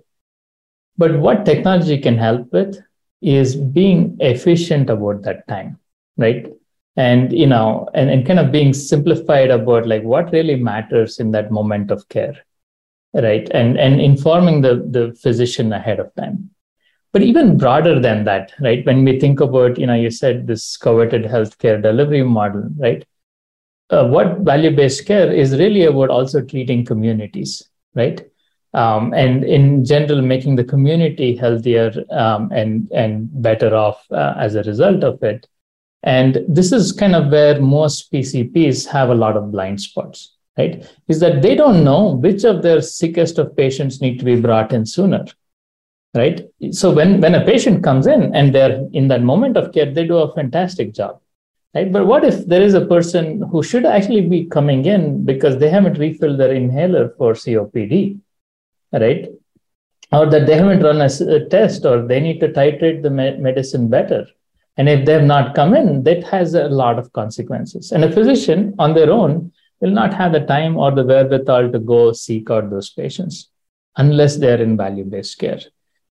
But 0.97 1.19
what 1.19 1.45
technology 1.45 1.97
can 1.97 2.17
help 2.17 2.51
with 2.51 2.77
is 3.21 3.55
being 3.55 4.17
efficient 4.19 4.89
about 4.89 5.23
that 5.23 5.47
time, 5.47 5.79
right? 6.17 6.47
And 6.95 7.31
you 7.33 7.47
know, 7.47 7.89
and, 7.93 8.09
and 8.09 8.25
kind 8.25 8.39
of 8.39 8.51
being 8.51 8.73
simplified 8.73 9.49
about 9.51 9.87
like 9.87 10.03
what 10.03 10.31
really 10.31 10.55
matters 10.55 11.19
in 11.19 11.31
that 11.31 11.51
moment 11.51 11.91
of 11.91 12.07
care. 12.09 12.35
right? 13.13 13.49
And 13.53 13.77
and 13.79 14.01
informing 14.01 14.61
the 14.61 14.75
the 14.89 15.13
physician 15.21 15.71
ahead 15.73 15.99
of 15.99 16.13
time. 16.15 16.49
But 17.13 17.23
even 17.23 17.57
broader 17.57 17.99
than 17.99 18.23
that, 18.25 18.53
right? 18.61 18.85
When 18.85 19.03
we 19.05 19.19
think 19.19 19.39
about, 19.39 19.79
you 19.79 19.87
know, 19.87 19.93
you 19.95 20.11
said 20.11 20.47
this 20.47 20.77
coveted 20.77 21.23
healthcare 21.25 21.81
delivery 21.81 22.23
model, 22.23 22.69
right? 22.77 23.05
Uh, 23.89 24.07
what 24.07 24.39
value-based 24.39 25.05
care 25.05 25.31
is 25.31 25.57
really 25.57 25.83
about 25.83 26.09
also 26.09 26.41
treating 26.41 26.85
communities, 26.85 27.69
right? 27.95 28.21
Um, 28.73 29.13
and 29.13 29.43
in 29.43 29.85
general, 29.85 30.21
making 30.21 30.55
the 30.55 30.63
community 30.63 31.35
healthier 31.35 31.91
um, 32.09 32.51
and 32.51 32.91
and 32.91 33.29
better 33.41 33.75
off 33.75 34.03
uh, 34.11 34.33
as 34.37 34.55
a 34.55 34.63
result 34.63 35.03
of 35.03 35.21
it. 35.21 35.47
And 36.01 36.39
this 36.47 36.71
is 36.71 36.91
kind 36.91 37.15
of 37.15 37.31
where 37.31 37.61
most 37.61 38.11
PCPs 38.11 38.87
have 38.87 39.09
a 39.09 39.15
lot 39.15 39.37
of 39.37 39.51
blind 39.51 39.79
spots, 39.79 40.33
right? 40.57 40.85
Is 41.07 41.19
that 41.19 41.41
they 41.41 41.55
don't 41.55 41.83
know 41.83 42.15
which 42.15 42.43
of 42.43 42.61
their 42.61 42.81
sickest 42.81 43.37
of 43.37 43.55
patients 43.55 44.01
need 44.01 44.17
to 44.19 44.25
be 44.25 44.41
brought 44.41 44.73
in 44.73 44.85
sooner 44.85 45.25
right 46.15 46.47
so 46.71 46.93
when 46.93 47.19
when 47.21 47.35
a 47.35 47.45
patient 47.45 47.83
comes 47.83 48.07
in 48.07 48.33
and 48.35 48.53
they're 48.53 48.87
in 48.93 49.07
that 49.07 49.23
moment 49.23 49.57
of 49.57 49.71
care 49.73 49.91
they 49.91 50.05
do 50.05 50.17
a 50.17 50.33
fantastic 50.33 50.93
job 50.93 51.19
right 51.73 51.91
but 51.91 52.05
what 52.05 52.23
if 52.23 52.45
there 52.45 52.61
is 52.61 52.75
a 52.75 52.85
person 52.85 53.41
who 53.51 53.63
should 53.63 53.85
actually 53.85 54.21
be 54.21 54.45
coming 54.45 54.85
in 54.85 55.25
because 55.25 55.57
they 55.57 55.69
haven't 55.69 55.97
refilled 55.97 56.39
their 56.39 56.53
inhaler 56.53 57.09
for 57.17 57.33
copd 57.33 58.19
right? 58.93 59.27
Or 60.11 60.29
that 60.29 60.45
they 60.45 60.55
haven't 60.55 60.83
run 60.83 61.01
a, 61.01 61.09
a 61.35 61.45
test 61.49 61.85
or 61.85 62.05
they 62.05 62.19
need 62.19 62.39
to 62.39 62.49
titrate 62.49 63.01
the 63.01 63.09
me- 63.09 63.37
medicine 63.37 63.89
better. 63.89 64.27
And 64.77 64.87
if 64.89 65.05
they 65.05 65.13
have 65.13 65.23
not 65.23 65.55
come 65.55 65.75
in 65.75 66.03
that 66.03 66.23
has 66.25 66.53
a 66.53 66.67
lot 66.67 66.97
of 66.97 67.11
consequences. 67.13 67.91
And 67.91 68.03
a 68.03 68.11
physician 68.11 68.75
on 68.79 68.93
their 68.93 69.11
own 69.11 69.51
will 69.81 69.91
not 69.91 70.13
have 70.13 70.31
the 70.31 70.39
time 70.39 70.77
or 70.77 70.91
the 70.91 71.03
wherewithal 71.03 71.71
to 71.71 71.79
go 71.79 72.13
seek 72.13 72.49
out 72.49 72.69
those 72.69 72.89
patients 72.89 73.49
unless 73.97 74.37
they're 74.37 74.61
in 74.61 74.77
value 74.77 75.03
based 75.03 75.37
care 75.37 75.59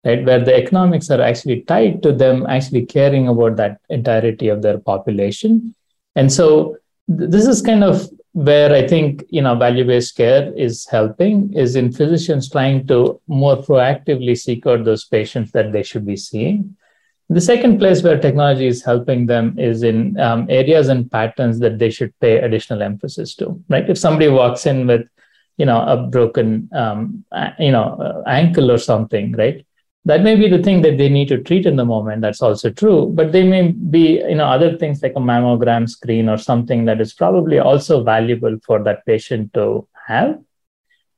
right? 0.05 0.25
Where 0.25 0.43
the 0.43 0.55
economics 0.55 1.09
are 1.11 1.21
actually 1.21 1.61
tied 1.61 2.01
to 2.03 2.11
them 2.11 2.45
actually 2.47 2.85
caring 2.85 3.27
about 3.27 3.57
that 3.57 3.79
entirety 3.89 4.47
of 4.49 4.61
their 4.61 4.79
population. 4.79 5.75
And 6.15 6.31
so 6.31 6.77
th- 7.07 7.29
this 7.29 7.47
is 7.47 7.61
kind 7.61 7.83
of 7.83 8.09
where 8.33 8.71
i 8.73 8.85
think 8.87 9.23
you 9.29 9.41
know 9.41 9.55
value 9.55 9.85
based 9.85 10.15
care 10.15 10.53
is 10.55 10.85
helping 10.87 11.51
is 11.53 11.75
in 11.75 11.91
physicians 11.91 12.49
trying 12.49 12.85
to 12.85 13.19
more 13.27 13.57
proactively 13.57 14.37
seek 14.37 14.67
out 14.67 14.83
those 14.83 15.05
patients 15.05 15.51
that 15.51 15.71
they 15.71 15.83
should 15.83 16.05
be 16.05 16.15
seeing. 16.15 16.75
The 17.31 17.41
second 17.41 17.77
place 17.77 18.01
where 18.01 18.19
technology 18.19 18.65
is 18.65 18.83
helping 18.83 19.27
them 19.27 19.57
is 19.59 19.83
in 19.83 20.19
um, 20.19 20.47
areas 20.49 20.89
and 20.89 21.11
patterns 21.11 21.59
that 21.59 21.77
they 21.77 21.91
should 21.91 22.11
pay 22.19 22.37
additional 22.39 22.81
emphasis 22.81 23.35
to 23.35 23.63
right? 23.69 23.87
If 23.87 23.99
somebody 23.99 24.29
walks 24.29 24.65
in 24.65 24.87
with 24.87 25.07
you 25.57 25.65
know 25.65 25.81
a 25.81 26.07
broken 26.07 26.69
um, 26.73 27.25
you 27.59 27.71
know 27.71 28.23
ankle 28.25 28.71
or 28.71 28.77
something 28.77 29.33
right 29.33 29.65
that 30.05 30.23
may 30.23 30.35
be 30.35 30.47
the 30.47 30.63
thing 30.63 30.81
that 30.81 30.97
they 30.97 31.09
need 31.09 31.27
to 31.27 31.41
treat 31.43 31.65
in 31.65 31.75
the 31.75 31.85
moment 31.85 32.21
that's 32.21 32.41
also 32.41 32.69
true 32.69 33.11
but 33.13 33.31
they 33.31 33.43
may 33.43 33.71
be 33.71 34.19
you 34.19 34.35
know 34.35 34.45
other 34.45 34.77
things 34.77 35.01
like 35.03 35.13
a 35.15 35.19
mammogram 35.19 35.89
screen 35.89 36.29
or 36.29 36.37
something 36.37 36.85
that 36.85 37.01
is 37.01 37.13
probably 37.13 37.59
also 37.59 38.03
valuable 38.03 38.57
for 38.65 38.81
that 38.83 39.05
patient 39.05 39.53
to 39.53 39.87
have. 40.07 40.39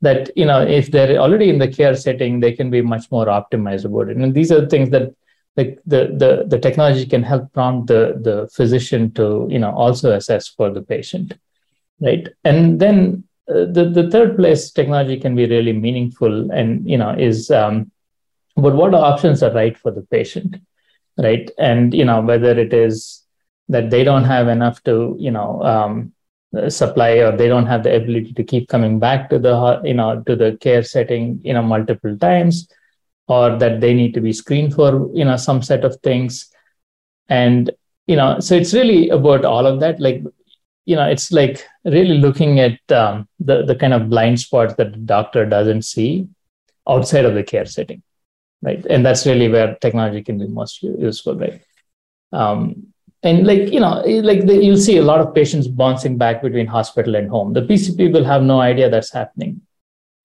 That 0.02 0.36
you 0.36 0.46
know 0.46 0.62
if 0.62 0.90
they're 0.90 1.18
already 1.18 1.50
in 1.50 1.60
the 1.60 1.68
care 1.68 1.96
setting 1.96 2.40
they 2.40 2.54
can 2.54 2.72
be 2.72 2.82
much 2.82 3.12
more 3.12 3.28
optimized 3.28 3.86
about 3.86 4.10
it. 4.10 4.18
And 4.18 4.34
these 4.34 4.52
are 4.52 4.68
things 4.68 4.90
that 4.90 5.14
like 5.58 5.80
the 5.86 6.16
the 6.22 6.46
the 6.48 6.58
technology 6.58 7.06
can 7.06 7.22
help 7.22 7.54
prompt 7.54 7.88
the 7.88 8.20
the 8.20 8.50
physician 8.52 9.12
to 9.14 9.48
you 9.50 9.60
know 9.60 9.72
also 9.72 10.12
assess 10.12 10.48
for 10.48 10.72
the 10.72 10.82
patient 10.82 11.36
right? 12.02 12.28
And 12.44 12.80
then 12.80 13.24
uh, 13.48 13.66
the 13.72 13.92
the 13.94 14.10
third 14.10 14.36
place 14.38 14.72
technology 14.72 15.20
can 15.20 15.36
be 15.36 15.46
really 15.46 15.74
meaningful 15.74 16.52
and 16.52 16.88
you 16.90 16.98
know 16.98 17.12
is 17.12 17.52
um, 17.52 17.92
but 18.56 18.76
what 18.76 18.94
options 18.94 19.42
are 19.44 19.54
right 19.54 19.78
for 19.78 19.92
the 19.92 20.02
patient 20.04 20.58
right? 21.18 21.50
And 21.58 21.94
you 21.94 22.06
know 22.06 22.22
whether 22.22 22.58
it 22.58 22.74
is 22.74 23.24
that 23.70 23.90
they 23.90 24.04
don't 24.04 24.24
have 24.24 24.48
enough 24.48 24.84
to 24.84 25.16
you 25.20 25.32
know 25.32 25.62
um, 25.64 26.14
supply 26.70 27.12
or 27.20 27.36
they 27.36 27.48
don't 27.48 27.68
have 27.68 27.84
the 27.84 27.96
ability 27.96 28.34
to 28.34 28.44
keep 28.44 28.68
coming 28.68 29.00
back 29.00 29.30
to 29.30 29.40
the 29.40 29.82
you 29.84 29.94
know 29.94 30.22
to 30.24 30.36
the 30.36 30.58
care 30.62 30.84
setting 30.84 31.40
you 31.44 31.54
know 31.54 31.62
multiple 31.62 32.18
times 32.18 32.68
or 33.28 33.58
that 33.58 33.80
they 33.80 33.94
need 33.94 34.14
to 34.14 34.22
be 34.22 34.34
screened 34.34 34.74
for 34.74 35.10
you 35.14 35.26
know 35.26 35.38
some 35.38 35.62
set 35.62 35.84
of 35.84 35.96
things. 36.02 36.50
And 37.30 37.72
you 38.08 38.16
know 38.16 38.40
so 38.40 38.56
it's 38.56 38.74
really 38.74 39.10
about 39.10 39.46
all 39.46 39.66
of 39.66 39.80
that. 39.82 40.00
Like 40.00 40.24
you 40.86 40.96
know 40.96 41.08
it's 41.08 41.32
like 41.32 41.66
really 41.86 42.18
looking 42.18 42.60
at 42.60 42.80
um, 42.92 43.28
the 43.40 43.64
the 43.64 43.76
kind 43.76 43.94
of 43.94 44.10
blind 44.10 44.40
spots 44.40 44.76
that 44.76 44.92
the 44.92 44.98
doctor 44.98 45.46
doesn't 45.46 45.84
see 45.84 46.28
outside 46.90 47.26
of 47.26 47.36
the 47.36 47.44
care 47.44 47.66
setting 47.66 48.02
right? 48.62 48.86
And 48.90 49.06
that's 49.06 49.26
really 49.26 49.50
where 49.50 49.76
technology 49.76 50.24
can 50.24 50.38
be 50.38 50.48
most 50.48 50.84
useful 50.84 51.36
right? 51.36 51.62
Um, 52.32 52.88
and 53.24 53.46
like 53.46 53.72
you 53.72 53.80
know 53.80 54.02
like 54.24 54.46
the, 54.48 54.64
you'll 54.64 54.78
see 54.78 54.98
a 54.98 55.04
lot 55.04 55.20
of 55.20 55.36
patients 55.36 55.68
bouncing 55.68 56.18
back 56.18 56.42
between 56.42 56.68
hospital 56.68 57.16
and 57.16 57.30
home. 57.30 57.54
The 57.54 57.62
pcp 57.62 58.12
will 58.12 58.24
have 58.24 58.42
no 58.44 58.62
idea 58.62 58.90
that's 58.90 59.12
happening 59.12 59.62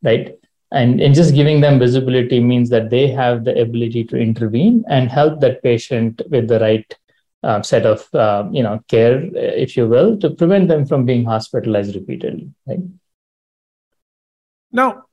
right? 0.02 0.38
And, 0.72 1.00
and 1.00 1.14
just 1.14 1.34
giving 1.34 1.60
them 1.60 1.78
visibility 1.78 2.40
means 2.40 2.70
that 2.70 2.90
they 2.90 3.08
have 3.08 3.44
the 3.44 3.60
ability 3.60 4.04
to 4.04 4.16
intervene 4.16 4.84
and 4.88 5.10
help 5.10 5.40
that 5.40 5.62
patient 5.62 6.22
with 6.28 6.48
the 6.48 6.58
right 6.58 6.94
uh, 7.42 7.62
set 7.62 7.86
of 7.86 8.12
uh, 8.14 8.48
you 8.50 8.62
know 8.62 8.80
care 8.88 9.22
if 9.34 9.76
you 9.76 9.86
will 9.86 10.18
to 10.18 10.30
prevent 10.30 10.68
them 10.68 10.84
from 10.84 11.04
being 11.04 11.24
hospitalized 11.24 11.94
repeatedly 11.94 12.50
right? 12.66 12.80
Now 14.72 15.05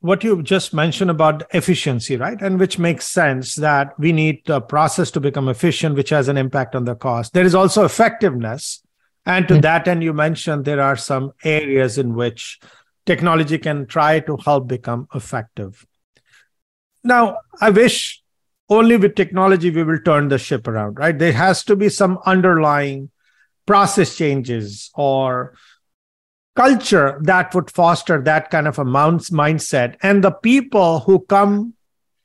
what 0.00 0.24
you 0.24 0.42
just 0.42 0.72
mentioned 0.72 1.10
about 1.10 1.42
efficiency, 1.54 2.16
right? 2.16 2.40
And 2.40 2.58
which 2.58 2.78
makes 2.78 3.06
sense 3.06 3.54
that 3.56 3.98
we 3.98 4.12
need 4.12 4.42
the 4.46 4.60
process 4.60 5.10
to 5.12 5.20
become 5.20 5.48
efficient, 5.48 5.96
which 5.96 6.10
has 6.10 6.28
an 6.28 6.36
impact 6.36 6.74
on 6.74 6.84
the 6.84 6.94
cost. 6.94 7.32
There 7.32 7.44
is 7.44 7.54
also 7.54 7.84
effectiveness. 7.84 8.82
And 9.26 9.46
to 9.48 9.54
mm-hmm. 9.54 9.60
that 9.62 9.88
end, 9.88 10.02
you 10.02 10.12
mentioned 10.12 10.64
there 10.64 10.80
are 10.80 10.96
some 10.96 11.32
areas 11.44 11.98
in 11.98 12.14
which 12.14 12.58
technology 13.06 13.58
can 13.58 13.86
try 13.86 14.20
to 14.20 14.36
help 14.38 14.66
become 14.66 15.08
effective. 15.14 15.86
Now, 17.04 17.38
I 17.60 17.70
wish 17.70 18.22
only 18.68 18.96
with 18.96 19.16
technology 19.16 19.70
we 19.70 19.82
will 19.82 20.00
turn 20.00 20.28
the 20.28 20.38
ship 20.38 20.68
around, 20.68 20.98
right? 20.98 21.18
There 21.18 21.32
has 21.32 21.64
to 21.64 21.76
be 21.76 21.88
some 21.88 22.18
underlying 22.24 23.10
process 23.66 24.16
changes 24.16 24.90
or 24.94 25.54
culture 26.56 27.18
that 27.22 27.54
would 27.54 27.70
foster 27.70 28.20
that 28.22 28.50
kind 28.50 28.66
of 28.66 28.78
a 28.78 28.84
mindset. 28.84 29.96
And 30.02 30.22
the 30.22 30.30
people 30.30 31.00
who 31.00 31.20
come 31.20 31.74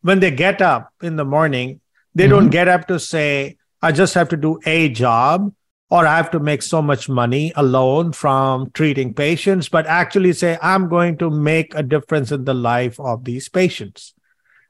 when 0.02 0.20
they 0.20 0.32
get 0.32 0.62
up 0.62 0.94
in 1.02 1.16
the 1.16 1.26
morning, 1.26 1.82
they 2.14 2.26
mm-hmm. 2.26 2.32
don't 2.32 2.50
get 2.50 2.68
up 2.68 2.88
to 2.88 3.00
say, 3.00 3.58
I 3.82 3.92
just 3.92 4.14
have 4.14 4.30
to 4.30 4.38
do 4.38 4.60
a 4.66 4.90
job 4.90 5.54
or 5.90 6.06
I 6.08 6.18
have 6.18 6.32
to 6.32 6.40
make 6.40 6.62
so 6.62 6.82
much 6.82 7.08
money 7.08 7.54
alone 7.56 8.12
from 8.12 8.72
treating 8.72 9.14
patients, 9.14 9.70
but 9.70 9.86
actually 9.86 10.34
say, 10.34 10.58
I'm 10.62 10.90
going 10.90 11.18
to 11.18 11.30
make 11.30 11.76
a 11.76 11.84
difference 11.84 12.32
in 12.32 12.46
the 12.46 12.54
life 12.54 13.00
of 13.00 13.24
these 13.24 13.50
patients, 13.50 14.14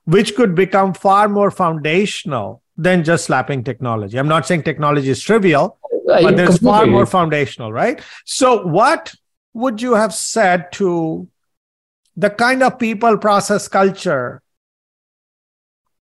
which 0.04 0.36
could 0.36 0.56
become 0.56 0.94
far 0.94 1.30
more 1.30 1.52
foundational 1.52 2.62
than 2.78 3.04
just 3.04 3.26
slapping 3.26 3.64
technology. 3.64 4.18
I'm 4.18 4.28
not 4.28 4.46
saying 4.46 4.64
technology 4.64 5.10
is 5.10 5.22
trivial, 5.22 5.78
but 6.06 6.36
there's 6.36 6.60
far 6.60 6.86
more 6.86 7.06
foundational, 7.06 7.72
right? 7.72 8.02
So, 8.26 8.66
what 8.66 9.14
would 9.56 9.82
you 9.82 9.94
have 9.94 10.14
said 10.14 10.72
to 10.74 11.28
the 12.18 12.30
kind 12.30 12.62
of 12.62 12.78
people 12.78 13.18
process 13.18 13.68
culture 13.68 14.42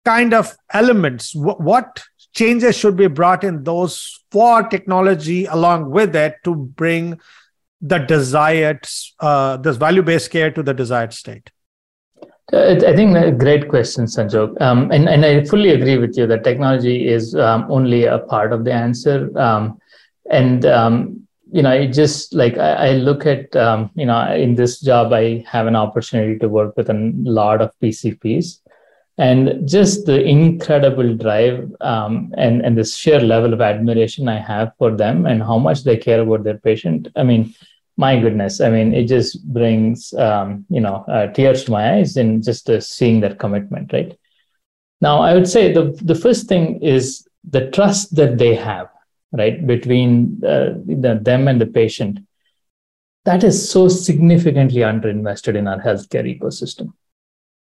kind 0.05 0.35
of 0.35 0.57
elements 0.73 1.35
what 1.35 2.03
changes 2.35 2.77
should 2.77 2.97
be 2.97 3.07
brought 3.07 3.43
in 3.43 3.65
those 3.65 4.23
for 4.31 4.63
technology 4.63 5.45
along 5.47 5.91
with 5.91 6.15
it 6.15 6.37
to 6.45 6.55
bring 6.55 7.19
the 7.81 7.99
desired 7.99 8.87
uh, 9.21 9.57
this 9.57 9.77
value 9.77 10.03
based 10.03 10.31
care 10.31 10.51
to 10.51 10.63
the 10.63 10.75
desired 10.75 11.13
state 11.13 11.51
I 12.51 12.97
think 12.97 13.15
a 13.15 13.31
great 13.31 13.69
question, 13.69 14.07
Sanjog. 14.07 14.59
Um, 14.63 14.91
and, 14.91 15.07
and 15.07 15.23
I 15.23 15.45
fully 15.45 15.69
agree 15.69 15.99
with 15.99 16.17
you 16.17 16.27
that 16.29 16.45
technology 16.45 17.07
is 17.07 17.35
um, 17.35 17.67
only 17.69 18.05
a 18.05 18.21
part 18.21 18.55
of 18.55 18.65
the 18.65 18.73
answer. 18.73 19.31
Um, 19.39 19.79
and 20.31 20.65
um, 20.65 21.28
you 21.51 21.63
know, 21.63 21.73
it 21.73 21.89
just 21.89 22.35
like 22.35 22.59
I, 22.59 22.89
I 22.89 22.93
look 22.93 23.27
at, 23.27 23.55
um, 23.57 23.91
you 23.95 24.07
know, 24.07 24.33
in 24.35 24.55
this 24.55 24.81
job, 24.81 25.13
I 25.13 25.45
have 25.49 25.67
an 25.67 25.77
opportunity 25.77 26.39
to 26.39 26.49
work 26.49 26.77
with 26.77 26.91
a 26.91 27.13
lot 27.23 27.63
of 27.63 27.73
PCPs 27.83 28.61
and 29.17 29.69
just 29.69 30.07
the 30.07 30.23
incredible 30.23 31.15
drive 31.15 31.71
um, 31.81 32.33
and, 32.37 32.63
and 32.65 32.79
the 32.79 32.85
sheer 32.85 33.21
level 33.21 33.53
of 33.53 33.61
admiration 33.61 34.29
I 34.29 34.39
have 34.39 34.73
for 34.79 34.97
them 34.97 35.27
and 35.27 35.43
how 35.43 35.59
much 35.59 35.85
they 35.85 35.97
care 35.97 36.21
about 36.21 36.45
their 36.45 36.59
patient. 36.59 37.09
I 37.17 37.25
mean, 37.25 37.55
my 37.97 38.21
goodness, 38.21 38.61
I 38.61 38.71
mean, 38.71 38.95
it 38.95 39.07
just 39.09 39.45
brings, 39.53 40.13
um, 40.15 40.65
you 40.69 40.81
know, 40.81 41.05
uh, 41.09 41.27
tears 41.29 41.65
to 41.65 41.73
my 41.73 41.95
eyes 41.95 42.17
in 42.17 42.43
just 42.43 42.71
uh, 42.71 42.81
seeing 42.81 43.21
that 43.21 43.41
commitment, 43.41 43.93
right? 43.93 44.17
Now, 45.01 45.21
I 45.21 45.35
would 45.35 45.49
say 45.49 45.73
the, 45.73 45.99
the 46.03 46.15
first 46.15 46.47
thing 46.47 46.81
is 46.81 47.27
the 47.49 47.71
trust 47.71 48.15
that 48.15 48.39
they 48.39 48.55
have 48.55 48.89
right 49.33 49.67
between 49.67 50.41
uh, 50.45 50.75
the, 50.87 51.19
them 51.23 51.49
and 51.49 51.61
the 51.61 51.67
patient 51.67 52.21
that 53.29 53.45
is 53.45 53.71
so 53.71 53.89
significantly 53.89 54.81
underinvested 54.81 55.55
in 55.55 55.69
our 55.69 55.81
healthcare 55.81 56.27
ecosystem, 56.35 56.93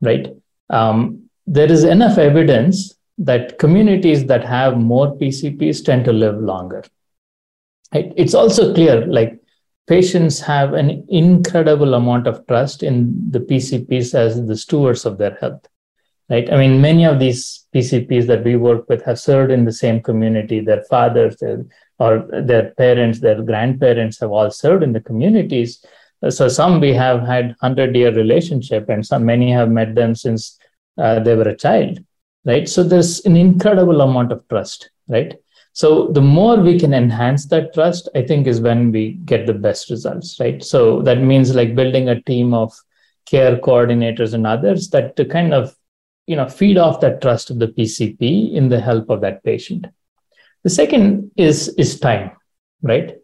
right? 0.00 0.28
Um, 0.70 1.24
there 1.48 1.70
is 1.70 1.82
enough 1.82 2.16
evidence 2.16 2.94
that 3.18 3.58
communities 3.58 4.26
that 4.26 4.44
have 4.44 4.78
more 4.78 5.16
PCPs 5.16 5.84
tend 5.84 6.04
to 6.04 6.12
live 6.12 6.38
longer. 6.38 6.84
Right? 7.92 8.12
It's 8.16 8.34
also 8.34 8.72
clear, 8.72 9.04
like 9.06 9.40
patients 9.88 10.38
have 10.40 10.74
an 10.74 11.04
incredible 11.08 11.94
amount 11.94 12.28
of 12.28 12.46
trust 12.46 12.84
in 12.84 13.30
the 13.30 13.40
PCPs 13.40 14.14
as 14.14 14.46
the 14.46 14.56
stewards 14.56 15.04
of 15.04 15.18
their 15.18 15.36
health. 15.40 15.66
Right? 16.30 16.52
I 16.52 16.58
mean, 16.58 16.80
many 16.80 17.04
of 17.04 17.18
these 17.18 17.66
PCPs 17.74 18.26
that 18.26 18.44
we 18.44 18.56
work 18.56 18.88
with 18.88 19.02
have 19.04 19.18
served 19.18 19.50
in 19.50 19.64
the 19.64 19.72
same 19.72 20.02
community. 20.02 20.60
Their 20.60 20.82
fathers, 20.84 21.36
their 21.36 21.64
or 21.98 22.28
their 22.30 22.70
parents, 22.72 23.20
their 23.20 23.42
grandparents 23.42 24.20
have 24.20 24.30
all 24.30 24.50
served 24.50 24.82
in 24.82 24.92
the 24.92 25.00
communities. 25.00 25.84
So 26.28 26.48
some 26.48 26.80
we 26.80 26.92
have 26.94 27.26
had 27.26 27.56
hundred 27.60 27.96
year 27.96 28.12
relationship, 28.14 28.88
and 28.88 29.06
some 29.06 29.24
many 29.24 29.50
have 29.52 29.70
met 29.70 29.94
them 29.94 30.14
since 30.14 30.58
uh, 30.98 31.20
they 31.20 31.34
were 31.34 31.48
a 31.48 31.56
child, 31.56 31.98
right? 32.44 32.68
So 32.68 32.82
there's 32.82 33.24
an 33.24 33.36
incredible 33.36 34.00
amount 34.00 34.32
of 34.32 34.46
trust, 34.48 34.90
right? 35.08 35.34
So 35.72 36.08
the 36.08 36.20
more 36.20 36.56
we 36.56 36.78
can 36.78 36.92
enhance 36.92 37.46
that 37.46 37.72
trust, 37.72 38.08
I 38.14 38.22
think 38.22 38.46
is 38.48 38.60
when 38.60 38.90
we 38.90 39.12
get 39.24 39.46
the 39.46 39.54
best 39.54 39.90
results, 39.90 40.40
right? 40.40 40.62
So 40.62 41.02
that 41.02 41.20
means 41.20 41.54
like 41.54 41.76
building 41.76 42.08
a 42.08 42.20
team 42.22 42.52
of 42.52 42.74
care 43.26 43.56
coordinators 43.58 44.34
and 44.34 44.46
others 44.46 44.88
that 44.90 45.14
to 45.16 45.24
kind 45.24 45.54
of 45.54 45.76
you 46.28 46.36
know 46.36 46.46
feed 46.46 46.76
off 46.76 47.00
that 47.00 47.20
trust 47.22 47.50
of 47.50 47.58
the 47.58 47.68
PCP 47.68 48.52
in 48.52 48.68
the 48.68 48.80
help 48.80 49.08
of 49.08 49.22
that 49.22 49.42
patient. 49.42 49.86
The 50.62 50.70
second 50.70 51.30
is, 51.36 51.68
is 51.78 51.98
time, 51.98 52.32
right? 52.82 53.16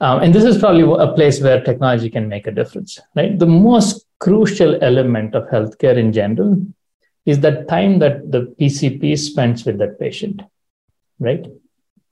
Um, 0.00 0.22
and 0.22 0.34
this 0.34 0.44
is 0.44 0.58
probably 0.58 0.82
a 0.82 1.12
place 1.12 1.40
where 1.40 1.62
technology 1.62 2.08
can 2.08 2.28
make 2.28 2.46
a 2.46 2.50
difference, 2.50 2.98
right? 3.14 3.38
The 3.38 3.46
most 3.46 4.06
crucial 4.20 4.82
element 4.82 5.34
of 5.34 5.48
healthcare 5.48 5.96
in 5.96 6.12
general 6.12 6.64
is 7.26 7.40
that 7.40 7.68
time 7.68 7.98
that 7.98 8.30
the 8.32 8.54
PCP 8.58 9.18
spends 9.18 9.66
with 9.66 9.78
that 9.78 10.00
patient, 10.00 10.42
right? 11.18 11.44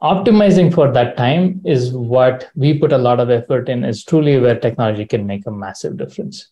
Optimizing 0.02 0.74
for 0.74 0.92
that 0.92 1.16
time 1.16 1.62
is 1.64 1.92
what 1.92 2.50
we 2.54 2.78
put 2.78 2.92
a 2.92 2.98
lot 2.98 3.20
of 3.20 3.30
effort 3.30 3.68
in, 3.68 3.84
is 3.84 4.04
truly 4.04 4.38
where 4.38 4.58
technology 4.58 5.06
can 5.06 5.26
make 5.26 5.46
a 5.46 5.50
massive 5.50 5.96
difference. 5.96 6.48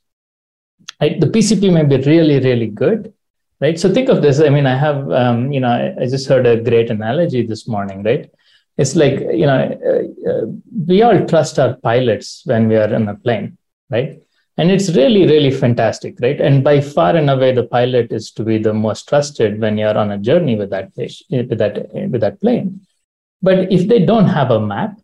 Right? 1.01 1.21
The 1.21 1.27
PCP 1.27 1.73
may 1.73 1.85
be 1.85 2.03
really, 2.05 2.39
really 2.39 2.69
good, 2.69 3.13
right? 3.61 3.79
So 3.79 3.93
think 3.93 4.09
of 4.09 4.23
this 4.23 4.41
i 4.41 4.49
mean 4.49 4.67
i 4.67 4.77
have 4.77 5.11
um, 5.11 5.53
you 5.53 5.61
know 5.61 5.69
I, 5.69 6.03
I, 6.03 6.07
just 6.07 6.29
heard 6.29 6.47
a 6.47 6.61
great 6.61 6.91
analogy 6.91 7.47
this 7.47 7.69
morning 7.69 8.03
right? 8.03 8.31
It's 8.77 8.97
like 8.97 9.21
you 9.21 9.47
know 9.47 9.61
uh, 9.91 10.31
uh, 10.31 10.47
we 10.87 11.03
all 11.03 11.27
trust 11.27 11.59
our 11.59 11.75
pilots 11.77 12.43
when 12.47 12.69
we 12.69 12.77
are 12.77 12.93
in 12.93 13.09
a 13.09 13.15
plane 13.15 13.59
right? 13.91 14.21
And 14.57 14.71
it's 14.71 14.95
really 14.95 15.27
really 15.27 15.51
fantastic 15.51 16.19
right? 16.21 16.41
And 16.41 16.65
by 16.65 16.81
far 16.81 17.17
and 17.17 17.29
away 17.29 17.53
the 17.53 17.65
pilot 17.65 18.13
is 18.13 18.31
to 18.33 18.45
be 18.45 18.59
the 18.59 18.75
most 18.75 19.09
trusted 19.09 19.61
when 19.61 19.79
you're 19.79 19.97
on 19.97 20.11
a 20.11 20.19
journey 20.19 20.57
with 20.57 20.71
that 20.71 20.91
with 20.97 21.59
that 21.59 21.89
with 22.11 22.21
that 22.21 22.41
plane. 22.41 22.87
But 23.43 23.73
if 23.73 23.89
they 23.89 24.05
don't 24.05 24.29
have 24.29 24.51
a 24.51 24.61
map 24.61 24.99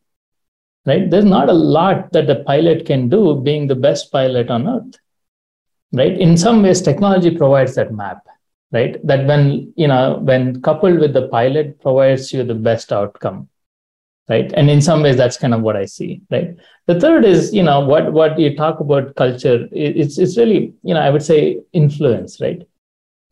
right 0.86 1.10
there's 1.10 1.24
not 1.24 1.48
a 1.48 1.60
lot 1.76 2.12
that 2.12 2.26
the 2.26 2.42
pilot 2.44 2.86
can 2.86 3.08
do 3.08 3.40
being 3.40 3.66
the 3.66 3.74
best 3.74 4.10
pilot 4.12 4.50
on 4.50 4.68
earth 4.68 4.98
right? 5.92 6.18
In 6.18 6.36
some 6.36 6.62
ways 6.62 6.82
technology 6.82 7.30
provides 7.36 7.74
that 7.74 7.92
map 7.92 8.18
right? 8.72 9.04
That 9.06 9.26
when 9.26 9.72
you 9.76 9.88
know 9.88 10.18
when 10.22 10.60
coupled 10.62 10.98
with 10.98 11.12
the 11.14 11.28
pilot 11.28 11.80
provides 11.80 12.32
you 12.32 12.44
the 12.44 12.54
best 12.54 12.92
outcome 12.92 13.48
right? 14.28 14.52
And 14.54 14.68
in 14.68 14.82
some 14.82 15.02
ways 15.02 15.16
that's 15.16 15.36
kind 15.36 15.54
of 15.54 15.62
what 15.62 15.76
i 15.76 15.84
see 15.84 16.20
right? 16.30 16.56
The 16.86 17.00
third 17.00 17.24
is 17.24 17.54
you 17.54 17.62
know 17.62 17.80
what 17.80 18.12
what 18.12 18.38
you 18.38 18.56
talk 18.56 18.80
about 18.80 19.14
culture 19.16 19.68
it's 19.72 20.18
it's 20.18 20.36
really 20.36 20.74
you 20.82 20.94
know 20.94 21.00
i 21.00 21.10
would 21.10 21.22
say 21.22 21.60
influence 21.72 22.40
right? 22.40 22.62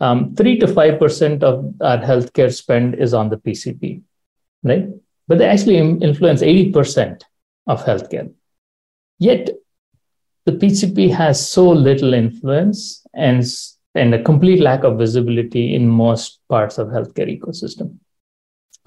Um, 0.01 0.35
3 0.35 0.59
to 0.59 0.66
5% 0.66 1.42
of 1.44 1.73
our 1.81 1.99
healthcare 1.99 2.53
spend 2.53 2.97
is 2.97 3.14
on 3.14 3.31
the 3.31 3.37
pcp 3.37 4.03
right? 4.62 4.88
But 5.29 5.38
they 5.38 5.47
actually 5.47 5.79
influence 5.79 6.42
80% 6.42 7.23
of 7.66 7.85
healthcare. 7.85 8.33
Yet 9.18 9.51
the 10.44 10.53
pcp 10.53 11.11
has 11.14 11.49
so 11.49 11.70
little 11.70 12.12
influence 12.12 13.07
and 13.14 13.47
and 13.94 14.14
a 14.14 14.22
complete 14.22 14.61
lack 14.61 14.85
of 14.85 14.98
visibility 14.98 15.74
in 15.74 15.88
most 15.88 16.40
parts 16.48 16.78
of 16.78 16.88
healthcare 16.88 17.30
ecosystem 17.38 17.98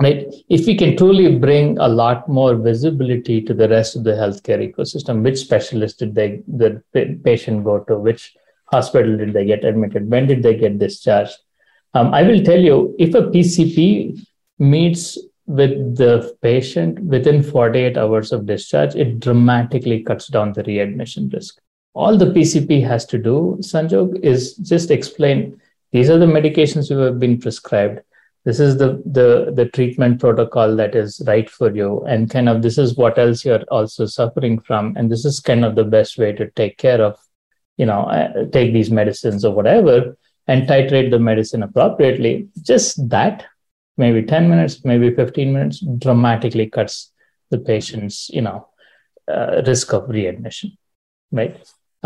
right? 0.01 0.33
If 0.49 0.67
we 0.67 0.75
can 0.75 0.95
truly 0.95 1.37
bring 1.37 1.77
a 1.79 1.87
lot 1.87 2.27
more 2.29 2.55
visibility 2.55 3.41
to 3.41 3.53
the 3.53 3.69
rest 3.69 3.95
of 3.95 4.03
the 4.03 4.11
healthcare 4.11 4.61
ecosystem 4.71 5.23
which 5.23 5.39
specialist 5.39 5.99
did 5.99 6.15
they 6.15 6.41
the 6.47 6.81
patient 7.23 7.63
go 7.63 7.79
to 7.79 7.97
which 7.97 8.35
hospital 8.65 9.17
did 9.17 9.33
they 9.33 9.45
get 9.45 9.63
admitted 9.63 10.09
when 10.09 10.27
did 10.27 10.43
they 10.43 10.55
get 10.55 10.79
discharged? 10.79 11.37
Um, 11.93 12.13
i 12.13 12.21
will 12.21 12.43
tell 12.43 12.59
you 12.59 12.95
if 12.99 13.15
a 13.15 13.21
pcp 13.21 14.19
meets 14.59 15.17
with 15.45 15.95
the 15.95 16.35
patient 16.41 16.99
within 16.99 17.41
48 17.41 17.97
hours 17.97 18.33
of 18.33 18.45
discharge 18.45 18.95
it 18.95 19.19
dramatically 19.21 20.03
cuts 20.03 20.27
down 20.27 20.51
the 20.51 20.63
readmission 20.63 21.29
risk 21.29 21.61
all 21.97 22.15
the 22.15 22.27
PCP 22.27 22.85
has 22.85 23.05
to 23.07 23.17
do, 23.17 23.57
Sanjog, 23.61 24.19
is 24.23 24.55
just 24.57 24.91
explain 24.91 25.59
these 25.91 26.11
are 26.11 26.19
the 26.19 26.27
medications 26.27 26.91
you 26.91 26.97
have 26.99 27.19
been 27.19 27.39
prescribed. 27.39 28.01
This 28.45 28.59
is 28.59 28.77
the, 28.77 29.01
the, 29.05 29.51
the 29.53 29.65
treatment 29.65 30.19
protocol 30.19 30.75
that 30.75 30.95
is 30.95 31.21
right 31.25 31.49
for 31.49 31.73
you. 31.75 32.05
And 32.05 32.29
kind 32.29 32.47
of 32.49 32.61
this 32.61 32.77
is 32.77 32.95
what 32.95 33.17
else 33.17 33.43
you're 33.43 33.63
also 33.71 34.05
suffering 34.05 34.59
from. 34.59 34.95
And 34.95 35.11
this 35.11 35.25
is 35.25 35.39
kind 35.39 35.65
of 35.65 35.75
the 35.75 35.83
best 35.83 36.19
way 36.19 36.33
to 36.33 36.51
take 36.51 36.77
care 36.77 37.01
of, 37.01 37.17
you 37.77 37.87
know, 37.87 38.03
uh, 38.03 38.45
take 38.51 38.73
these 38.73 38.91
medicines 38.91 39.43
or 39.43 39.53
whatever 39.53 40.15
and 40.47 40.67
titrate 40.67 41.09
the 41.09 41.19
medicine 41.19 41.63
appropriately. 41.63 42.47
Just 42.61 43.09
that, 43.09 43.45
maybe 43.97 44.21
10 44.21 44.47
minutes, 44.49 44.85
maybe 44.85 45.13
15 45.13 45.51
minutes, 45.51 45.83
dramatically 45.97 46.69
cuts 46.69 47.11
the 47.49 47.57
patient's, 47.57 48.29
you 48.29 48.41
know, 48.41 48.67
uh, 49.27 49.63
risk 49.65 49.93
of 49.93 50.07
readmission, 50.09 50.77
right? 51.31 51.57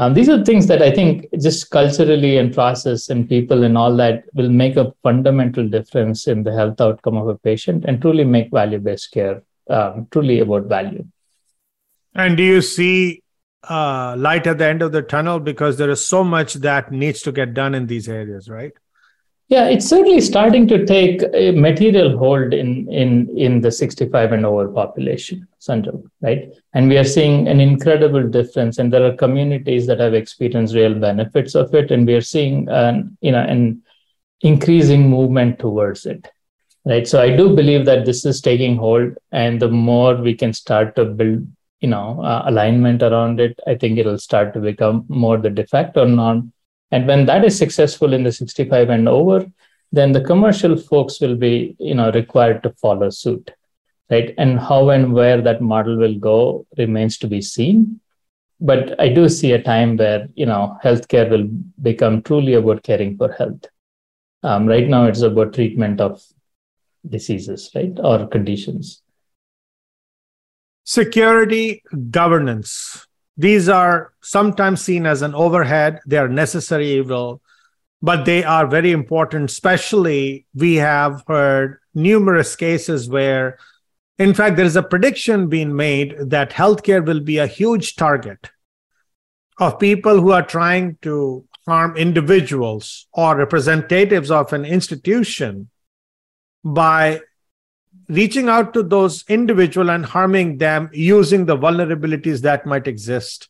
Um, 0.01 0.15
these 0.15 0.29
are 0.29 0.43
things 0.43 0.65
that 0.65 0.81
I 0.81 0.89
think 0.89 1.27
just 1.39 1.69
culturally 1.69 2.37
and 2.37 2.51
process 2.51 3.09
and 3.09 3.29
people 3.29 3.63
and 3.63 3.77
all 3.77 3.95
that 3.97 4.23
will 4.33 4.49
make 4.49 4.75
a 4.75 4.91
fundamental 5.03 5.69
difference 5.69 6.27
in 6.27 6.41
the 6.41 6.51
health 6.51 6.81
outcome 6.81 7.17
of 7.17 7.27
a 7.27 7.37
patient 7.37 7.85
and 7.85 8.01
truly 8.01 8.23
make 8.23 8.49
value 8.49 8.79
based 8.79 9.11
care 9.11 9.43
um, 9.69 10.07
truly 10.09 10.39
about 10.39 10.63
value. 10.63 11.05
And 12.15 12.35
do 12.35 12.41
you 12.41 12.63
see 12.63 13.21
uh, 13.69 14.15
light 14.17 14.47
at 14.47 14.57
the 14.57 14.65
end 14.65 14.81
of 14.81 14.91
the 14.91 15.03
tunnel? 15.03 15.39
Because 15.39 15.77
there 15.77 15.91
is 15.91 16.03
so 16.03 16.23
much 16.23 16.55
that 16.55 16.91
needs 16.91 17.21
to 17.21 17.31
get 17.31 17.53
done 17.53 17.75
in 17.75 17.85
these 17.85 18.09
areas, 18.09 18.49
right? 18.49 18.73
Yeah, 19.51 19.67
it's 19.67 19.85
certainly 19.85 20.21
starting 20.21 20.65
to 20.69 20.85
take 20.85 21.21
a 21.33 21.51
material 21.51 22.17
hold 22.17 22.53
in 22.53 22.87
in 22.89 23.27
in 23.37 23.59
the 23.59 23.69
65 23.69 24.31
and 24.31 24.45
over 24.45 24.69
population, 24.69 25.45
Sanjay, 25.59 26.01
right? 26.21 26.53
And 26.73 26.87
we 26.87 26.97
are 26.97 27.09
seeing 27.15 27.49
an 27.49 27.59
incredible 27.59 28.29
difference, 28.29 28.77
and 28.77 28.93
there 28.93 29.05
are 29.05 29.13
communities 29.13 29.87
that 29.87 29.99
have 29.99 30.13
experienced 30.13 30.73
real 30.73 30.93
benefits 30.93 31.53
of 31.53 31.75
it, 31.75 31.91
and 31.91 32.07
we 32.07 32.13
are 32.13 32.27
seeing 32.29 32.69
an 32.69 33.17
you 33.19 33.33
know 33.33 33.43
an 33.55 33.81
increasing 34.39 35.09
movement 35.09 35.59
towards 35.59 36.05
it, 36.05 36.29
right? 36.85 37.05
So 37.05 37.21
I 37.21 37.35
do 37.35 37.53
believe 37.53 37.85
that 37.87 38.05
this 38.05 38.23
is 38.23 38.39
taking 38.39 38.77
hold, 38.77 39.17
and 39.33 39.61
the 39.61 39.67
more 39.67 40.15
we 40.15 40.33
can 40.33 40.53
start 40.53 40.95
to 40.95 41.03
build 41.03 41.45
you 41.81 41.89
know 41.89 42.23
uh, 42.23 42.43
alignment 42.45 43.03
around 43.03 43.41
it, 43.41 43.59
I 43.67 43.75
think 43.75 43.99
it'll 43.99 44.25
start 44.29 44.53
to 44.53 44.61
become 44.61 45.03
more 45.09 45.37
the 45.37 45.49
de 45.49 45.67
facto 45.67 46.05
norm 46.05 46.53
and 46.91 47.07
when 47.07 47.25
that 47.25 47.45
is 47.45 47.57
successful 47.57 48.13
in 48.13 48.23
the 48.23 48.31
65 48.31 48.89
and 48.89 49.07
over, 49.07 49.45
then 49.91 50.11
the 50.11 50.21
commercial 50.21 50.77
folks 50.77 51.19
will 51.19 51.35
be, 51.35 51.75
you 51.79 51.95
know, 51.95 52.11
required 52.11 52.63
to 52.63 52.71
follow 52.71 53.09
suit, 53.09 53.51
right? 54.09 54.33
And 54.37 54.59
how 54.59 54.89
and 54.89 55.13
where 55.13 55.41
that 55.41 55.61
model 55.61 55.97
will 55.97 56.17
go 56.17 56.65
remains 56.77 57.17
to 57.19 57.27
be 57.27 57.41
seen. 57.41 57.99
But 58.59 58.99
I 58.99 59.09
do 59.09 59.27
see 59.27 59.53
a 59.53 59.61
time 59.61 59.97
where, 59.97 60.27
you 60.35 60.45
know, 60.45 60.77
healthcare 60.83 61.29
will 61.29 61.47
become 61.81 62.21
truly 62.21 62.53
about 62.53 62.83
caring 62.83 63.17
for 63.17 63.31
health. 63.31 63.65
Um, 64.43 64.67
right 64.67 64.87
now, 64.87 65.05
it's 65.05 65.21
about 65.21 65.53
treatment 65.53 65.99
of 65.99 66.21
diseases, 67.07 67.71
right, 67.73 67.93
or 67.97 68.27
conditions. 68.27 69.01
Security 70.83 71.83
governance 72.09 73.07
these 73.41 73.67
are 73.67 74.13
sometimes 74.21 74.81
seen 74.81 75.07
as 75.07 75.23
an 75.23 75.33
overhead, 75.33 75.99
they 76.05 76.17
are 76.17 76.29
necessary 76.29 76.91
evil, 76.91 77.41
but 77.99 78.23
they 78.23 78.43
are 78.43 78.67
very 78.67 78.91
important. 78.91 79.49
Especially, 79.49 80.45
we 80.53 80.75
have 80.75 81.23
heard 81.27 81.79
numerous 81.95 82.55
cases 82.55 83.09
where, 83.09 83.57
in 84.19 84.35
fact, 84.35 84.57
there 84.57 84.65
is 84.65 84.75
a 84.75 84.83
prediction 84.83 85.49
being 85.49 85.75
made 85.75 86.15
that 86.19 86.51
healthcare 86.51 87.03
will 87.03 87.19
be 87.19 87.39
a 87.39 87.47
huge 87.47 87.95
target 87.95 88.51
of 89.57 89.79
people 89.79 90.21
who 90.21 90.31
are 90.31 90.45
trying 90.45 90.97
to 91.01 91.43
harm 91.65 91.97
individuals 91.97 93.07
or 93.11 93.35
representatives 93.35 94.29
of 94.29 94.53
an 94.53 94.65
institution 94.65 95.67
by 96.63 97.21
reaching 98.11 98.49
out 98.49 98.73
to 98.73 98.83
those 98.83 99.23
individual 99.29 99.89
and 99.89 100.05
harming 100.05 100.57
them 100.57 100.89
using 100.91 101.45
the 101.45 101.55
vulnerabilities 101.55 102.41
that 102.41 102.65
might 102.65 102.85
exist 102.85 103.47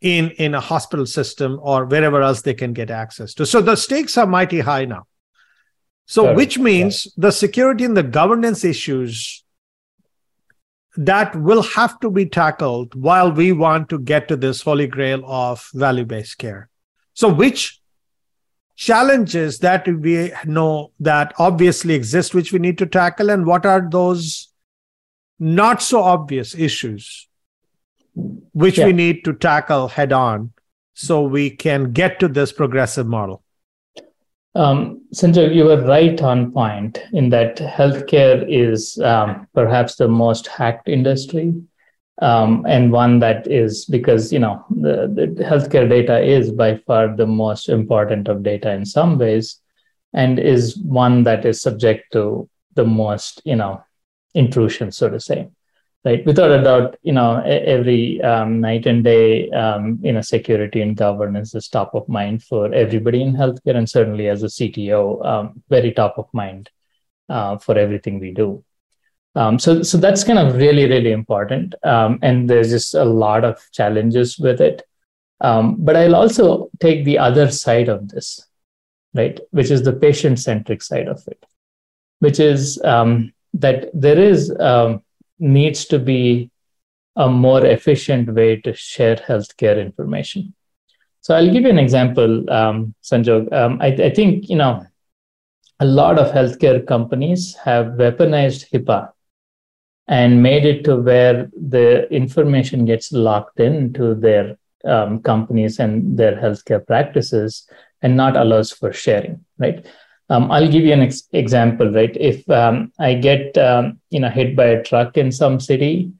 in 0.00 0.30
in 0.32 0.54
a 0.54 0.60
hospital 0.60 1.06
system 1.06 1.58
or 1.62 1.84
wherever 1.84 2.20
else 2.20 2.42
they 2.42 2.54
can 2.54 2.72
get 2.72 2.90
access 2.90 3.32
to. 3.34 3.46
So 3.46 3.60
the 3.60 3.76
stakes 3.76 4.18
are 4.18 4.26
mighty 4.26 4.60
high 4.60 4.86
now. 4.86 5.06
So 6.06 6.24
sure. 6.24 6.34
which 6.34 6.58
means 6.58 7.08
the 7.16 7.30
security 7.30 7.84
and 7.84 7.96
the 7.96 8.02
governance 8.02 8.64
issues 8.64 9.44
that 10.96 11.34
will 11.36 11.62
have 11.62 11.98
to 12.00 12.10
be 12.10 12.26
tackled 12.26 12.94
while 12.94 13.32
we 13.32 13.52
want 13.52 13.88
to 13.88 13.98
get 13.98 14.28
to 14.28 14.36
this 14.36 14.62
holy 14.62 14.86
grail 14.86 15.22
of 15.26 15.70
value 15.72 16.04
based 16.04 16.38
care. 16.38 16.68
So 17.14 17.32
which 17.32 17.80
challenges 18.76 19.58
that 19.60 19.86
we 19.86 20.32
know 20.44 20.90
that 20.98 21.32
obviously 21.38 21.94
exist 21.94 22.34
which 22.34 22.52
we 22.52 22.58
need 22.58 22.78
to 22.78 22.86
tackle 22.86 23.30
and 23.30 23.46
what 23.46 23.64
are 23.64 23.88
those 23.90 24.48
not 25.38 25.80
so 25.82 26.02
obvious 26.02 26.54
issues 26.54 27.28
which 28.52 28.78
yeah. 28.78 28.86
we 28.86 28.92
need 28.92 29.24
to 29.24 29.32
tackle 29.32 29.88
head 29.88 30.12
on 30.12 30.52
so 30.94 31.22
we 31.22 31.50
can 31.50 31.92
get 31.92 32.18
to 32.18 32.28
this 32.28 32.52
progressive 32.52 33.06
model 33.06 33.44
um, 34.56 35.02
Sanjog, 35.12 35.52
you 35.52 35.64
were 35.64 35.84
right 35.84 36.20
on 36.22 36.52
point 36.52 37.00
in 37.12 37.28
that 37.30 37.56
healthcare 37.56 38.44
is 38.48 38.98
um, 38.98 39.48
perhaps 39.52 39.96
the 39.96 40.06
most 40.06 40.46
hacked 40.46 40.88
industry, 40.88 41.52
um, 42.22 42.64
and 42.68 42.92
one 42.92 43.18
that 43.20 43.46
is 43.50 43.84
because 43.86 44.32
you 44.32 44.38
know 44.38 44.64
the, 44.70 45.08
the 45.14 45.44
healthcare 45.44 45.88
data 45.88 46.20
is 46.20 46.52
by 46.52 46.76
far 46.86 47.14
the 47.14 47.26
most 47.26 47.68
important 47.68 48.28
of 48.28 48.42
data 48.42 48.70
in 48.72 48.84
some 48.84 49.18
ways, 49.18 49.60
and 50.12 50.38
is 50.38 50.76
one 50.78 51.24
that 51.24 51.44
is 51.44 51.60
subject 51.60 52.12
to 52.12 52.48
the 52.74 52.84
most 52.84 53.42
you 53.44 53.56
know 53.56 53.82
intrusion, 54.34 54.92
so 54.92 55.08
to 55.08 55.20
say 55.20 55.48
right? 56.04 56.24
Without 56.26 56.50
a 56.50 56.62
doubt 56.62 56.96
you 57.02 57.12
know 57.12 57.40
every 57.40 58.20
um, 58.22 58.60
night 58.60 58.86
and 58.86 59.02
day 59.02 59.50
um, 59.50 59.98
you 60.02 60.12
know 60.12 60.20
security 60.20 60.80
and 60.82 60.96
governance 60.96 61.54
is 61.54 61.68
top 61.68 61.94
of 61.94 62.08
mind 62.08 62.42
for 62.42 62.72
everybody 62.72 63.22
in 63.22 63.34
healthcare 63.34 63.76
and 63.76 63.88
certainly 63.88 64.28
as 64.28 64.42
a 64.42 64.46
cto 64.46 65.24
um, 65.24 65.62
very 65.68 65.92
top 65.92 66.18
of 66.18 66.28
mind 66.32 66.70
uh, 67.28 67.56
for 67.58 67.76
everything 67.78 68.20
we 68.20 68.32
do 68.32 68.62
um, 69.36 69.58
so 69.58 69.82
so 69.82 69.98
that's 69.98 70.24
kind 70.24 70.38
of 70.38 70.56
really 70.56 70.88
really 70.88 71.12
important 71.12 71.74
um, 71.84 72.18
and 72.22 72.48
there's 72.48 72.70
just 72.70 72.94
a 72.94 73.04
lot 73.04 73.44
of 73.44 73.60
challenges 73.72 74.38
with 74.38 74.60
it 74.60 74.82
um, 75.40 75.76
but 75.78 75.96
i'll 75.96 76.16
also 76.16 76.70
take 76.80 77.04
the 77.04 77.18
other 77.18 77.50
side 77.50 77.88
of 77.88 78.08
this 78.08 78.46
right 79.14 79.40
which 79.50 79.70
is 79.70 79.82
the 79.82 79.92
patient 79.92 80.38
centric 80.38 80.82
side 80.82 81.08
of 81.08 81.22
it 81.26 81.44
which 82.20 82.40
is 82.40 82.76
that 82.76 83.90
there 83.92 84.18
is 84.18 84.50
needs 85.38 85.84
to 85.86 85.98
be 85.98 86.50
a 87.16 87.28
more 87.28 87.64
efficient 87.64 88.32
way 88.34 88.56
to 88.56 88.74
share 88.74 89.16
healthcare 89.16 89.80
information. 89.80 90.54
So 91.20 91.34
I'll 91.34 91.50
give 91.50 91.62
you 91.62 91.70
an 91.70 91.78
example, 91.78 92.50
um, 92.50 92.94
Sanjog. 93.02 93.52
Um, 93.52 93.78
I, 93.80 93.86
I, 93.86 94.10
think 94.10 94.48
you 94.48 94.56
know 94.56 94.84
a 95.80 95.86
lot 95.86 96.18
of 96.18 96.32
healthcare 96.32 96.86
companies 96.86 97.54
have 97.64 97.86
weaponized 98.02 98.70
HIPAA 98.70 99.10
and 100.06 100.42
made 100.42 100.64
it 100.64 100.84
to 100.84 100.96
where 100.96 101.50
the 101.54 102.12
information 102.12 102.84
gets 102.84 103.12
locked 103.12 103.60
into 103.60 104.14
their 104.14 104.56
um, 104.84 105.22
companies 105.22 105.78
and 105.78 106.18
their 106.18 106.36
healthcare 106.36 106.86
practices 106.86 107.66
and 108.02 108.16
not 108.16 108.36
allows 108.36 108.70
for 108.70 108.92
sharing. 108.92 109.44
Right. 109.58 109.86
Um, 110.30 110.50
I'll 110.50 110.70
give 110.70 110.84
you 110.84 110.92
an 110.92 111.02
ex- 111.02 111.28
example, 111.32 111.90
right? 111.90 112.14
If 112.18 112.48
um, 112.50 112.92
I 112.98 113.14
get 113.14 113.56
um, 113.58 114.00
you 114.10 114.20
know 114.20 114.30
hit 114.30 114.56
by 114.56 114.66
a 114.66 114.82
truck 114.82 115.16
in 115.16 115.30
some 115.32 115.60
city 115.60 116.12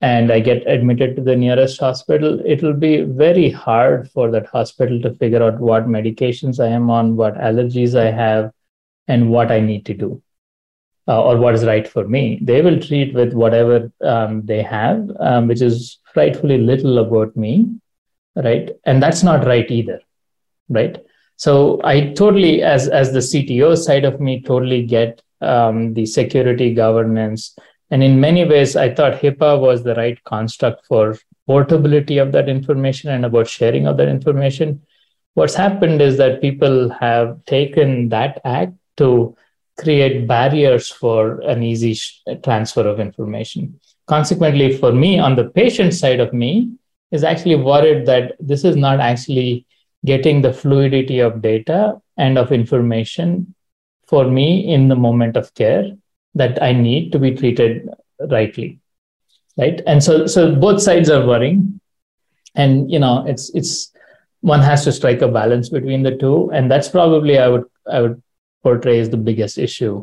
and 0.00 0.32
I 0.32 0.40
get 0.40 0.66
admitted 0.68 1.16
to 1.16 1.22
the 1.22 1.36
nearest 1.36 1.80
hospital, 1.80 2.40
it'll 2.44 2.74
be 2.74 3.02
very 3.02 3.50
hard 3.50 4.10
for 4.10 4.30
that 4.32 4.46
hospital 4.46 5.00
to 5.02 5.14
figure 5.14 5.42
out 5.42 5.60
what 5.60 5.86
medications 5.86 6.62
I 6.62 6.68
am 6.68 6.90
on, 6.90 7.16
what 7.16 7.34
allergies 7.36 7.98
I 7.98 8.10
have, 8.10 8.50
and 9.08 9.30
what 9.30 9.50
I 9.50 9.60
need 9.60 9.86
to 9.86 9.94
do. 9.94 10.22
Uh, 11.06 11.22
or 11.22 11.36
what 11.36 11.54
is 11.54 11.66
right 11.66 11.86
for 11.86 12.08
me. 12.08 12.38
They 12.40 12.62
will 12.62 12.80
treat 12.80 13.12
with 13.12 13.34
whatever 13.34 13.92
um, 14.02 14.40
they 14.46 14.62
have, 14.62 15.10
um, 15.20 15.48
which 15.48 15.60
is 15.60 15.98
frightfully 16.14 16.56
little 16.56 16.98
about 16.98 17.36
me, 17.36 17.76
right? 18.34 18.70
And 18.86 19.02
that's 19.02 19.22
not 19.22 19.46
right 19.46 19.70
either, 19.70 20.00
right? 20.70 20.96
So 21.36 21.78
I 21.84 22.14
totally, 22.14 22.62
as 22.62 22.88
as 22.88 23.12
the 23.12 23.18
CTO 23.18 23.76
side 23.76 24.06
of 24.06 24.18
me, 24.18 24.40
totally 24.40 24.86
get 24.86 25.20
um, 25.42 25.92
the 25.94 26.06
security 26.06 26.72
governance. 26.72 27.54
And 27.90 28.02
in 28.02 28.18
many 28.18 28.44
ways, 28.44 28.74
I 28.74 28.94
thought 28.94 29.20
HIPAA 29.20 29.60
was 29.60 29.82
the 29.82 29.94
right 29.94 30.22
construct 30.24 30.86
for 30.86 31.18
portability 31.46 32.18
of 32.18 32.32
that 32.32 32.48
information 32.48 33.10
and 33.10 33.24
about 33.24 33.48
sharing 33.48 33.86
of 33.86 33.98
that 33.98 34.08
information. 34.08 34.80
What's 35.34 35.54
happened 35.54 36.00
is 36.00 36.16
that 36.16 36.40
people 36.40 36.88
have 36.88 37.44
taken 37.44 38.08
that 38.08 38.40
act 38.44 38.72
to 38.96 39.36
create 39.78 40.26
barriers 40.26 40.88
for 40.88 41.40
an 41.40 41.62
easy 41.62 41.94
sh- 41.94 42.22
transfer 42.42 42.86
of 42.86 43.00
information. 43.00 43.80
Consequently, 44.06 44.76
for 44.76 44.92
me, 44.92 45.18
on 45.18 45.34
the 45.36 45.44
patient 45.44 45.94
side 45.94 46.20
of 46.20 46.32
me, 46.32 46.70
is 47.10 47.24
actually 47.24 47.56
worried 47.56 48.06
that 48.06 48.32
this 48.40 48.64
is 48.64 48.76
not 48.76 49.00
actually 49.00 49.66
getting 50.04 50.42
the 50.42 50.52
fluidity 50.52 51.20
of 51.20 51.40
data 51.40 52.00
and 52.16 52.36
of 52.36 52.52
information 52.52 53.54
for 54.06 54.24
me 54.24 54.72
in 54.72 54.88
the 54.88 54.96
moment 54.96 55.36
of 55.36 55.54
care 55.54 55.84
that 56.34 56.62
I 56.62 56.72
need 56.72 57.12
to 57.12 57.18
be 57.18 57.34
treated 57.34 57.88
rightly. 58.30 58.80
Right. 59.56 59.80
And 59.86 60.02
so 60.02 60.26
so 60.26 60.54
both 60.54 60.82
sides 60.82 61.08
are 61.08 61.24
worrying. 61.24 61.80
And 62.56 62.90
you 62.90 62.98
know, 62.98 63.24
it's 63.26 63.50
it's 63.54 63.92
one 64.40 64.60
has 64.60 64.84
to 64.84 64.92
strike 64.92 65.22
a 65.22 65.28
balance 65.28 65.68
between 65.68 66.02
the 66.02 66.16
two. 66.16 66.50
And 66.52 66.70
that's 66.70 66.88
probably 66.88 67.38
I 67.38 67.48
would 67.48 67.64
I 67.90 68.00
would 68.02 68.22
portray 68.64 68.98
as 68.98 69.10
the 69.10 69.16
biggest 69.28 69.58
issue 69.58 69.94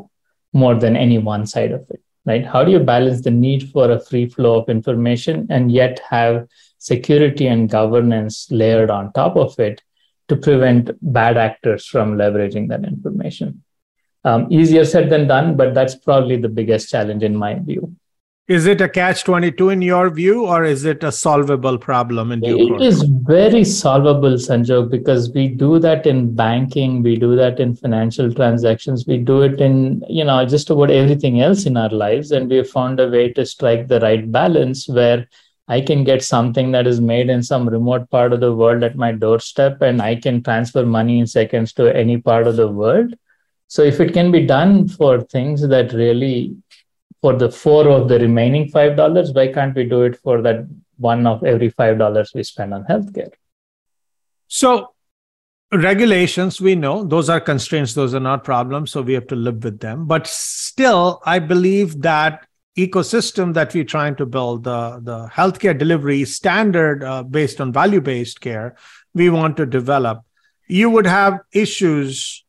more 0.54 0.74
than 0.74 0.96
any 0.96 1.18
one 1.18 1.46
side 1.46 1.72
of 1.72 1.82
it. 1.90 2.00
Right. 2.24 2.46
How 2.46 2.62
do 2.64 2.70
you 2.70 2.78
balance 2.78 3.22
the 3.22 3.32
need 3.32 3.70
for 3.70 3.90
a 3.90 3.98
free 3.98 4.28
flow 4.28 4.60
of 4.60 4.68
information 4.68 5.48
and 5.50 5.72
yet 5.72 6.00
have 6.08 6.46
security 6.78 7.46
and 7.46 7.68
governance 7.68 8.48
layered 8.50 8.90
on 8.90 9.12
top 9.12 9.36
of 9.36 9.58
it 9.58 9.82
to 10.28 10.36
prevent 10.36 10.90
bad 11.00 11.36
actors 11.36 11.86
from 11.86 12.16
leveraging 12.16 12.68
that 12.68 12.84
information. 12.84 13.62
Um, 14.24 14.46
easier 14.50 14.84
said 14.84 15.10
than 15.10 15.26
done, 15.26 15.56
but 15.56 15.74
that's 15.74 15.94
probably 15.94 16.36
the 16.36 16.48
biggest 16.48 16.90
challenge 16.90 17.22
in 17.22 17.36
my 17.36 17.58
view. 17.58 17.91
Is 18.48 18.66
it 18.66 18.80
a 18.80 18.88
catch 18.88 19.24
22 19.24 19.70
in 19.70 19.82
your 19.82 20.10
view, 20.10 20.44
or 20.46 20.64
is 20.64 20.84
it 20.84 21.04
a 21.04 21.12
solvable 21.12 21.78
problem 21.78 22.32
in 22.32 22.42
due 22.42 22.58
It 22.58 22.68
course? 22.68 22.82
is 22.82 23.02
very 23.02 23.64
solvable, 23.64 24.32
Sanjog, 24.34 24.90
because 24.90 25.30
we 25.32 25.48
do 25.48 25.78
that 25.78 26.06
in 26.06 26.34
banking, 26.34 27.02
we 27.02 27.16
do 27.16 27.36
that 27.36 27.60
in 27.60 27.76
financial 27.76 28.32
transactions, 28.34 29.06
we 29.06 29.18
do 29.18 29.42
it 29.42 29.60
in, 29.60 30.02
you 30.08 30.24
know, 30.24 30.44
just 30.44 30.70
about 30.70 30.90
everything 30.90 31.40
else 31.40 31.66
in 31.66 31.76
our 31.76 31.88
lives. 31.90 32.32
And 32.32 32.50
we 32.50 32.56
have 32.56 32.68
found 32.68 32.98
a 32.98 33.08
way 33.08 33.32
to 33.32 33.46
strike 33.46 33.86
the 33.86 34.00
right 34.00 34.30
balance 34.30 34.88
where 34.88 35.28
I 35.68 35.80
can 35.80 36.02
get 36.02 36.24
something 36.24 36.72
that 36.72 36.88
is 36.88 37.00
made 37.00 37.30
in 37.30 37.42
some 37.44 37.68
remote 37.68 38.10
part 38.10 38.32
of 38.32 38.40
the 38.40 38.52
world 38.54 38.82
at 38.82 38.96
my 38.96 39.12
doorstep, 39.12 39.80
and 39.82 40.02
I 40.02 40.16
can 40.16 40.42
transfer 40.42 40.84
money 40.84 41.20
in 41.20 41.26
seconds 41.28 41.72
to 41.74 41.94
any 41.96 42.18
part 42.18 42.48
of 42.48 42.56
the 42.56 42.68
world. 42.68 43.14
So, 43.68 43.82
if 43.82 44.00
it 44.00 44.12
can 44.12 44.30
be 44.32 44.44
done 44.44 44.88
for 44.88 45.20
things 45.20 45.66
that 45.66 45.92
really, 45.92 46.56
for 47.22 47.32
the 47.34 47.50
four 47.50 47.88
of 47.88 48.08
the 48.08 48.18
remaining 48.18 48.68
five 48.68 48.96
dollars, 48.96 49.32
why 49.32 49.48
can't 49.48 49.74
we 49.74 49.84
do 49.84 50.02
it 50.02 50.16
for 50.16 50.42
that 50.42 50.66
one 50.98 51.26
of 51.26 51.42
every 51.44 51.70
five 51.70 51.98
dollars 51.98 52.32
we 52.34 52.42
spend 52.42 52.74
on 52.74 52.84
healthcare? 52.84 53.30
So, 54.48 54.90
regulations 55.72 56.60
we 56.60 56.74
know 56.74 57.02
those 57.02 57.30
are 57.30 57.40
constraints 57.40 57.94
those 57.94 58.14
are 58.14 58.20
not 58.20 58.44
problems 58.44 58.90
so 58.90 59.00
we 59.00 59.14
have 59.14 59.26
to 59.26 59.34
live 59.34 59.64
with 59.64 59.80
them 59.80 60.04
but 60.06 60.26
still 60.26 61.22
i 61.24 61.38
believe 61.38 62.02
that 62.02 62.46
ecosystem 62.76 63.52
that 63.54 63.74
we're 63.74 63.84
trying 63.84 64.16
to 64.16 64.26
build, 64.26 64.64
the, 64.64 65.00
the 65.02 65.28
healthcare 65.28 65.76
delivery 65.76 66.24
standard 66.24 67.04
uh, 67.04 67.22
based 67.22 67.60
on 67.60 67.72
value 67.72 68.00
based 68.00 68.40
care, 68.40 68.76
we 69.14 69.28
want 69.28 69.56
to 69.58 69.66
develop. 69.66 70.24
You 70.68 70.88
would 70.88 71.06
have 71.06 71.40
issues 71.52 72.44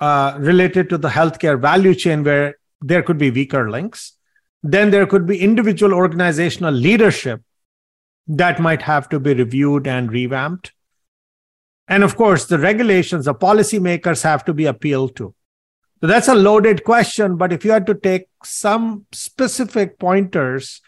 uh, 0.00 0.36
related 0.38 0.90
to 0.90 0.98
the 0.98 1.08
healthcare 1.08 1.58
value 1.58 1.94
chain 1.94 2.24
where 2.24 2.57
there 2.80 3.02
could 3.02 3.18
be 3.18 3.30
weaker 3.30 3.70
links. 3.70 4.14
Then 4.62 4.90
there 4.90 5.06
could 5.06 5.26
be 5.26 5.40
individual 5.40 5.94
organizational 5.94 6.74
leadership 6.74 7.42
that 8.26 8.60
might 8.60 8.82
have 8.82 9.08
to 9.08 9.20
be 9.20 9.34
reviewed 9.34 9.86
and 9.86 10.12
revamped. 10.12 10.72
And 11.88 12.04
of 12.04 12.16
course, 12.16 12.44
the 12.44 12.58
regulations, 12.58 13.24
the 13.24 13.34
policymakers 13.34 14.22
have 14.22 14.44
to 14.44 14.52
be 14.52 14.66
appealed 14.66 15.16
to. 15.16 15.34
So 16.00 16.06
that's 16.06 16.28
a 16.28 16.34
loaded 16.34 16.84
question, 16.84 17.36
but 17.36 17.52
if 17.52 17.64
you 17.64 17.72
had 17.72 17.86
to 17.86 17.94
take 17.94 18.28
some 18.44 19.06
specific 19.10 19.98
pointers 19.98 20.80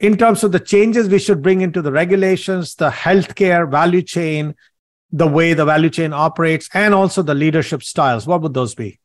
in 0.00 0.16
terms 0.16 0.42
of 0.42 0.50
the 0.50 0.58
changes 0.58 1.08
we 1.08 1.18
should 1.20 1.42
bring 1.42 1.60
into 1.60 1.82
the 1.82 1.92
regulations, 1.92 2.74
the 2.74 2.90
healthcare 2.90 3.70
value 3.70 4.02
chain, 4.02 4.54
the 5.12 5.28
way 5.28 5.54
the 5.54 5.64
value 5.64 5.90
chain 5.90 6.12
operates, 6.12 6.68
and 6.74 6.94
also 6.94 7.22
the 7.22 7.34
leadership 7.34 7.82
styles, 7.82 8.26
what 8.26 8.42
would 8.42 8.54
those 8.54 8.74
be? 8.74 8.98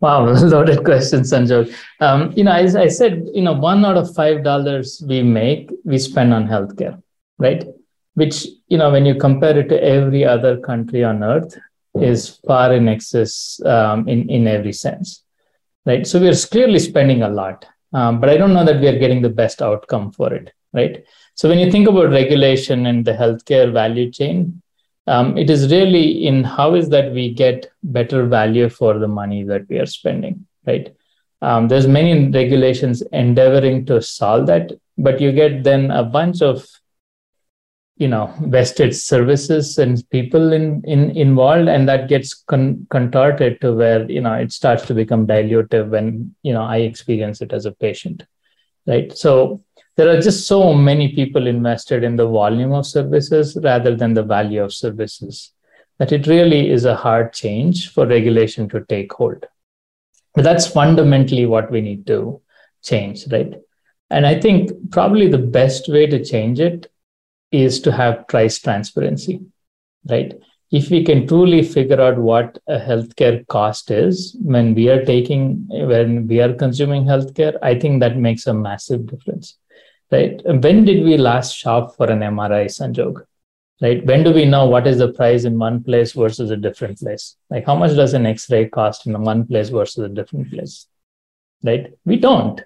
Wow, 0.00 0.24
loaded 0.32 0.84
question, 0.84 1.20
Sanjog. 1.20 1.74
Um, 2.00 2.32
you 2.36 2.44
know, 2.44 2.52
as 2.52 2.76
I 2.76 2.88
said, 2.88 3.26
you 3.32 3.42
know, 3.42 3.52
one 3.52 3.84
out 3.84 3.96
of 3.96 4.14
five 4.14 4.44
dollars 4.44 5.02
we 5.06 5.22
make, 5.22 5.70
we 5.84 5.98
spend 5.98 6.34
on 6.34 6.46
healthcare, 6.46 7.00
right? 7.38 7.64
which 8.14 8.46
you 8.68 8.78
know 8.78 8.90
when 8.90 9.04
you 9.04 9.14
compare 9.14 9.58
it 9.58 9.68
to 9.68 9.82
every 9.82 10.24
other 10.24 10.58
country 10.60 11.04
on 11.04 11.22
earth 11.22 11.56
is 12.00 12.40
far 12.46 12.72
in 12.72 12.88
excess 12.88 13.60
um, 13.66 14.08
in 14.08 14.28
in 14.30 14.46
every 14.48 14.72
sense 14.72 15.22
right 15.86 16.06
so 16.06 16.18
we're 16.18 16.40
clearly 16.50 16.78
spending 16.78 17.22
a 17.22 17.28
lot 17.28 17.66
um, 17.92 18.20
but 18.20 18.30
i 18.30 18.36
don't 18.36 18.54
know 18.54 18.64
that 18.64 18.80
we 18.80 18.88
are 18.88 18.98
getting 18.98 19.22
the 19.22 19.36
best 19.42 19.62
outcome 19.62 20.10
for 20.12 20.32
it 20.32 20.52
right 20.72 21.04
so 21.34 21.48
when 21.48 21.58
you 21.58 21.70
think 21.70 21.88
about 21.88 22.10
regulation 22.10 22.86
and 22.86 23.04
the 23.04 23.12
healthcare 23.12 23.72
value 23.72 24.10
chain 24.10 24.60
um, 25.06 25.36
it 25.36 25.50
is 25.50 25.70
really 25.70 26.26
in 26.26 26.44
how 26.44 26.74
is 26.74 26.88
that 26.88 27.12
we 27.12 27.32
get 27.32 27.70
better 27.82 28.26
value 28.26 28.68
for 28.68 28.98
the 28.98 29.08
money 29.08 29.42
that 29.44 29.68
we 29.68 29.78
are 29.78 29.86
spending 29.86 30.46
right? 30.66 30.94
Um, 31.42 31.68
there's 31.68 31.86
many 31.86 32.30
regulations 32.30 33.02
endeavoring 33.12 33.84
to 33.86 34.00
solve 34.00 34.46
that 34.46 34.72
but 34.96 35.20
you 35.20 35.32
get 35.32 35.64
then 35.64 35.90
a 35.90 36.02
bunch 36.02 36.40
of 36.40 36.66
you 37.96 38.08
know 38.08 38.32
vested 38.40 38.94
services 38.94 39.78
and 39.78 40.08
people 40.10 40.52
in, 40.52 40.82
in 40.84 41.10
involved 41.10 41.68
and 41.68 41.88
that 41.88 42.08
gets 42.08 42.34
con- 42.34 42.86
contorted 42.90 43.60
to 43.60 43.72
where 43.72 44.10
you 44.10 44.20
know 44.20 44.32
it 44.34 44.52
starts 44.52 44.84
to 44.86 44.94
become 44.94 45.26
dilutive 45.26 45.88
when 45.90 46.34
you 46.42 46.52
know 46.52 46.62
i 46.62 46.78
experience 46.78 47.40
it 47.40 47.52
as 47.52 47.66
a 47.66 47.72
patient 47.72 48.24
right? 48.86 49.16
So 49.16 49.62
there 49.96 50.08
are 50.08 50.20
just 50.20 50.46
so 50.46 50.74
many 50.74 51.14
people 51.14 51.46
invested 51.46 52.02
in 52.02 52.16
the 52.16 52.26
volume 52.26 52.72
of 52.72 52.86
services 52.86 53.56
rather 53.62 53.94
than 53.94 54.14
the 54.14 54.22
value 54.22 54.62
of 54.62 54.74
services 54.74 55.52
that 55.98 56.12
it 56.12 56.26
really 56.26 56.70
is 56.70 56.84
a 56.84 56.96
hard 56.96 57.32
change 57.32 57.92
for 57.92 58.06
regulation 58.06 58.68
to 58.68 58.84
take 58.86 59.12
hold. 59.12 59.46
But 60.34 60.42
that's 60.42 60.66
fundamentally 60.66 61.46
what 61.46 61.70
we 61.70 61.80
need 61.80 62.06
to 62.08 62.40
change 62.82 63.26
right? 63.32 63.54
And 64.10 64.26
i 64.26 64.38
think 64.38 64.70
probably 64.90 65.28
the 65.28 65.46
best 65.58 65.88
way 65.88 66.06
to 66.06 66.24
change 66.24 66.60
it 66.60 66.90
is 67.50 67.80
to 67.80 67.92
have 67.92 68.28
price 68.28 68.58
transparency, 68.58 69.40
right? 70.10 70.34
If 70.70 70.90
we 70.90 71.04
can 71.04 71.26
truly 71.26 71.62
figure 71.62 72.00
out 72.00 72.18
what 72.18 72.58
a 72.66 72.78
healthcare 72.78 73.46
cost 73.46 73.90
is 73.90 74.36
when 74.42 74.74
we 74.74 74.88
are 74.88 75.04
taking, 75.04 75.66
when 75.68 76.26
we 76.26 76.40
are 76.40 76.52
consuming 76.52 77.04
healthcare, 77.04 77.56
I 77.62 77.78
think 77.78 78.00
that 78.00 78.16
makes 78.16 78.46
a 78.48 78.54
massive 78.54 79.06
difference, 79.06 79.56
right? 80.10 80.40
When 80.44 80.84
did 80.84 81.04
we 81.04 81.16
last 81.16 81.54
shop 81.56 81.96
for 81.96 82.10
an 82.10 82.20
MRI, 82.20 82.66
Sanjog? 82.66 83.24
Right? 83.82 84.04
When 84.06 84.22
do 84.22 84.32
we 84.32 84.44
know 84.44 84.66
what 84.66 84.86
is 84.86 84.98
the 84.98 85.12
price 85.12 85.44
in 85.44 85.58
one 85.58 85.82
place 85.82 86.12
versus 86.12 86.50
a 86.50 86.56
different 86.56 86.98
place? 86.98 87.36
Like 87.50 87.66
how 87.66 87.74
much 87.74 87.96
does 87.96 88.14
an 88.14 88.24
X-ray 88.26 88.68
cost 88.68 89.06
in 89.06 89.20
one 89.22 89.46
place 89.46 89.68
versus 89.68 90.04
a 90.04 90.08
different 90.08 90.50
place? 90.50 90.86
Right? 91.62 91.92
We 92.04 92.16
don't 92.16 92.62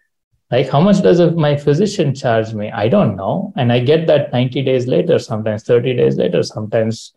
like 0.50 0.68
how 0.70 0.80
much 0.80 1.02
does 1.02 1.20
my 1.34 1.56
physician 1.56 2.14
charge 2.14 2.54
me 2.54 2.70
i 2.70 2.88
don't 2.88 3.16
know 3.16 3.52
and 3.56 3.72
i 3.72 3.78
get 3.78 4.06
that 4.06 4.32
90 4.32 4.62
days 4.62 4.86
later 4.86 5.18
sometimes 5.18 5.62
30 5.64 5.94
days 5.96 6.16
later 6.16 6.42
sometimes 6.42 7.12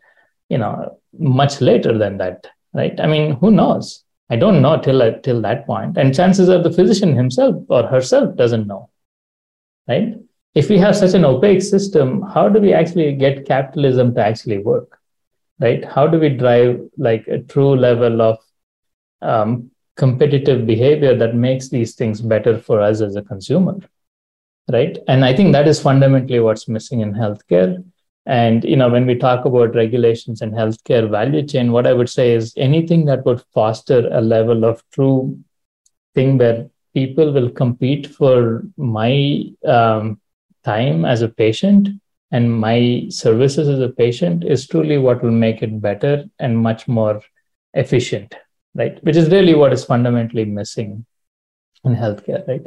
you 0.48 0.58
know 0.58 0.98
much 1.18 1.60
later 1.60 1.96
than 1.96 2.18
that 2.18 2.46
right 2.74 3.00
i 3.00 3.06
mean 3.06 3.32
who 3.36 3.50
knows 3.50 4.04
i 4.30 4.36
don't 4.36 4.62
know 4.62 4.76
till 4.78 5.20
till 5.20 5.40
that 5.40 5.66
point 5.66 5.96
and 5.96 6.14
chances 6.14 6.48
are 6.48 6.62
the 6.62 6.72
physician 6.72 7.14
himself 7.16 7.56
or 7.68 7.86
herself 7.86 8.36
doesn't 8.36 8.66
know 8.66 8.88
right? 9.88 10.14
If 10.54 10.68
we 10.68 10.78
have 10.78 10.96
such 10.96 11.14
an 11.14 11.24
opaque 11.24 11.62
system 11.62 12.22
how 12.22 12.48
do 12.48 12.60
we 12.60 12.72
actually 12.72 13.12
get 13.14 13.46
capitalism 13.46 14.14
to 14.14 14.24
actually 14.24 14.58
work 14.58 14.98
right? 15.60 15.84
How 15.84 16.06
do 16.06 16.18
we 16.18 16.28
drive 16.28 16.80
like 16.96 17.26
a 17.28 17.38
true 17.38 17.76
level 17.76 18.20
of 18.20 18.38
um, 19.20 19.70
competitive 19.96 20.66
behavior 20.66 21.16
that 21.16 21.36
makes 21.36 21.68
these 21.68 21.94
things 21.94 22.20
better 22.20 22.58
for 22.58 22.80
us 22.80 23.00
as 23.00 23.14
a 23.16 23.22
consumer 23.22 23.78
right? 24.70 24.98
And 25.08 25.24
i 25.24 25.34
think 25.34 25.52
that 25.52 25.68
is 25.68 25.80
fundamentally 25.80 26.40
what's 26.40 26.68
missing 26.68 27.00
in 27.00 27.12
healthcare. 27.12 27.84
And 28.24 28.62
you 28.62 28.76
know 28.76 28.88
when 28.88 29.06
we 29.06 29.16
talk 29.16 29.44
about 29.44 29.74
regulations 29.74 30.42
and 30.42 30.52
healthcare 30.52 31.10
value 31.10 31.44
chain 31.44 31.72
what 31.72 31.88
i 31.88 31.92
would 31.92 32.08
say 32.08 32.32
is 32.32 32.52
anything 32.56 33.06
that 33.06 33.24
would 33.26 33.42
foster 33.52 34.08
a 34.12 34.20
level 34.20 34.64
of 34.64 34.80
true 34.92 35.38
thing 36.14 36.38
where 36.38 36.70
people 36.94 37.32
will 37.32 37.50
compete 37.50 38.06
for 38.06 38.62
my 38.76 39.44
um, 39.66 40.20
time 40.64 41.04
as 41.04 41.22
a 41.22 41.28
patient 41.28 41.88
and 42.30 42.52
my 42.60 43.06
services 43.08 43.68
as 43.68 43.80
a 43.80 43.88
patient 43.88 44.44
is 44.44 44.66
truly 44.66 44.98
what 44.98 45.22
will 45.22 45.30
make 45.30 45.62
it 45.62 45.80
better 45.80 46.24
and 46.38 46.58
much 46.58 46.88
more 46.88 47.20
efficient 47.74 48.34
right? 48.74 49.02
Which 49.04 49.16
is 49.16 49.30
really 49.30 49.54
what 49.54 49.72
is 49.72 49.84
fundamentally 49.84 50.44
missing 50.44 51.04
in 51.84 51.94
healthcare, 51.94 52.46
right? 52.46 52.66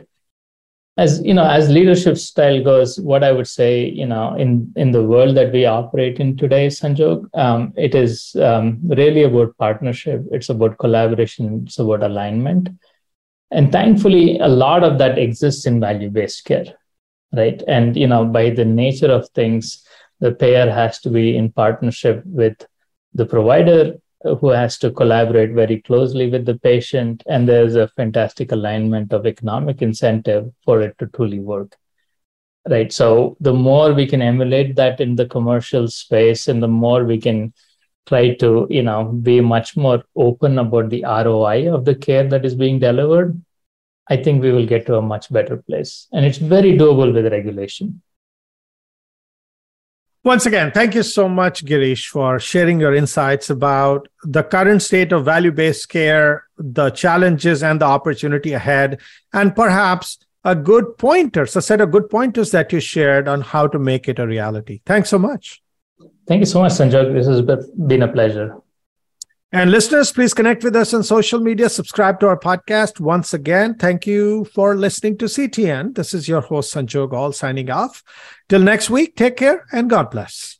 As 0.98 1.22
you 1.24 1.34
know, 1.34 1.46
as 1.46 1.70
leadership 1.70 2.18
style 2.18 2.64
goes, 2.64 2.98
what 3.00 3.22
I 3.22 3.34
would 3.34 3.48
say, 3.48 3.90
you 3.90 4.06
know, 4.06 4.34
in 4.36 4.72
in 4.78 4.92
the 4.92 5.04
world 5.04 5.36
that 5.36 5.52
we 5.52 5.66
operate 5.66 6.20
in 6.20 6.38
today, 6.38 6.68
Sanjog, 6.68 7.28
um, 7.38 7.74
it 7.76 7.94
is 7.94 8.34
um, 8.38 8.80
really 8.84 9.24
about 9.24 9.58
partnership. 9.58 10.24
It's 10.32 10.48
about 10.48 10.78
collaboration. 10.78 11.64
It's 11.66 11.80
about 11.80 12.02
alignment, 12.02 12.70
and 13.52 13.72
thankfully, 13.72 14.40
a 14.40 14.48
lot 14.48 14.84
of 14.84 14.98
that 14.98 15.18
exists 15.18 15.66
in 15.66 15.80
value-based 15.80 16.46
care, 16.46 16.66
right? 17.34 17.62
And 17.68 17.96
you 17.96 18.08
know, 18.08 18.26
by 18.26 18.50
the 18.50 18.66
nature 18.66 19.12
of 19.12 19.30
things, 19.30 19.86
the 20.20 20.34
payer 20.34 20.70
has 20.70 21.00
to 21.02 21.10
be 21.10 21.38
in 21.38 21.52
partnership 21.52 22.24
with 22.26 22.66
the 23.14 23.26
provider 23.26 23.96
uh, 24.26 24.36
who 24.36 24.50
has 24.50 24.78
to 24.80 24.92
collaborate 24.92 25.52
very 25.52 25.82
closely 25.82 26.30
with 26.30 26.46
the 26.46 26.58
patient 26.60 27.24
and 27.28 27.48
there's 27.48 27.76
a 27.76 27.88
fantastic 27.90 28.52
alignment 28.52 29.14
of 29.14 29.26
economic 29.26 29.82
incentive 29.82 30.52
for 30.64 30.82
it 30.82 30.98
to 30.98 31.08
truly 31.08 31.40
work 31.40 31.76
right 32.68 32.92
so 32.92 33.38
the 33.40 33.54
more 33.54 33.94
we 33.94 34.08
can 34.08 34.22
emulate 34.22 34.76
that 34.76 35.00
in 35.00 35.16
the 35.16 35.28
commercial 35.28 35.88
space 35.88 36.48
and 36.48 36.64
the 36.64 36.68
more 36.68 37.04
we 37.04 37.20
can 37.20 37.54
try 38.06 38.34
to 38.36 38.68
you 38.70 38.84
know 38.84 39.06
be 39.06 39.42
much 39.42 39.76
more 39.76 40.04
open 40.16 40.58
about 40.60 40.90
the 40.90 41.04
roi 41.04 41.74
of 41.74 41.86
the 41.86 41.96
care 41.96 42.28
that 42.28 42.46
is 42.46 42.56
being 42.56 42.80
delivered 42.80 43.40
i 44.10 44.18
think 44.18 44.42
we 44.42 44.52
will 44.52 44.66
get 44.66 44.86
to 44.86 44.96
a 44.96 45.02
much 45.02 45.32
better 45.32 45.58
place 45.58 46.08
and 46.12 46.26
it's 46.26 46.38
very 46.38 46.78
doable 46.78 47.14
with 47.14 47.32
regulation 47.32 48.02
once 50.26 50.48
again, 50.48 50.72
thank 50.72 50.96
you 50.96 51.04
so 51.04 51.30
much, 51.30 51.64
Girish, 51.64 52.08
for 52.08 52.40
sharing 52.40 52.80
your 52.80 52.96
insights 52.96 53.52
about 53.52 54.08
the 54.24 54.42
current 54.42 54.82
state 54.82 55.12
of 55.12 55.24
value 55.24 55.52
based 55.52 55.88
care, 55.88 56.48
the 56.58 56.90
challenges 56.90 57.62
and 57.62 57.80
the 57.80 57.86
opportunity 57.86 58.54
ahead, 58.54 59.02
and 59.34 59.56
perhaps 59.56 60.18
a 60.44 60.56
good 60.56 60.98
pointers, 60.98 61.56
a 61.56 61.62
set 61.62 61.80
of 61.80 61.92
good 61.92 62.10
pointers 62.10 62.50
that 62.52 62.74
you 62.74 62.80
shared 62.80 63.28
on 63.28 63.42
how 63.42 63.68
to 63.68 63.78
make 63.78 64.10
it 64.10 64.18
a 64.18 64.26
reality. 64.26 64.82
Thanks 64.84 65.10
so 65.10 65.20
much. 65.20 65.62
Thank 66.28 66.40
you 66.40 66.46
so 66.46 66.62
much, 66.62 66.74
Sanjog. 66.74 67.14
This 67.14 67.28
has 67.28 67.42
been 67.88 68.02
a 68.02 68.08
pleasure. 68.08 68.58
And 69.52 69.72
listeners, 69.72 70.12
please 70.12 70.34
connect 70.34 70.64
with 70.64 70.76
us 70.76 70.94
on 70.94 71.04
social 71.04 71.40
media. 71.40 71.70
Subscribe 71.70 72.20
to 72.20 72.28
our 72.28 72.38
podcast. 72.38 73.00
Once 73.00 73.34
again, 73.34 73.76
thank 73.76 74.06
you 74.06 74.46
for 74.46 74.76
listening 74.76 75.18
to 75.20 75.26
CTN. 75.26 75.96
This 75.96 76.14
is 76.14 76.28
your 76.28 76.42
host, 76.42 76.74
Sanjog 76.74 77.14
Aul, 77.14 77.32
signing 77.32 77.70
off. 77.70 78.04
Till 78.50 78.60
next 78.60 78.90
week, 78.90 79.16
take 79.16 79.38
care 79.38 79.66
and 79.72 79.90
God 79.90 80.12
bless. 80.12 80.60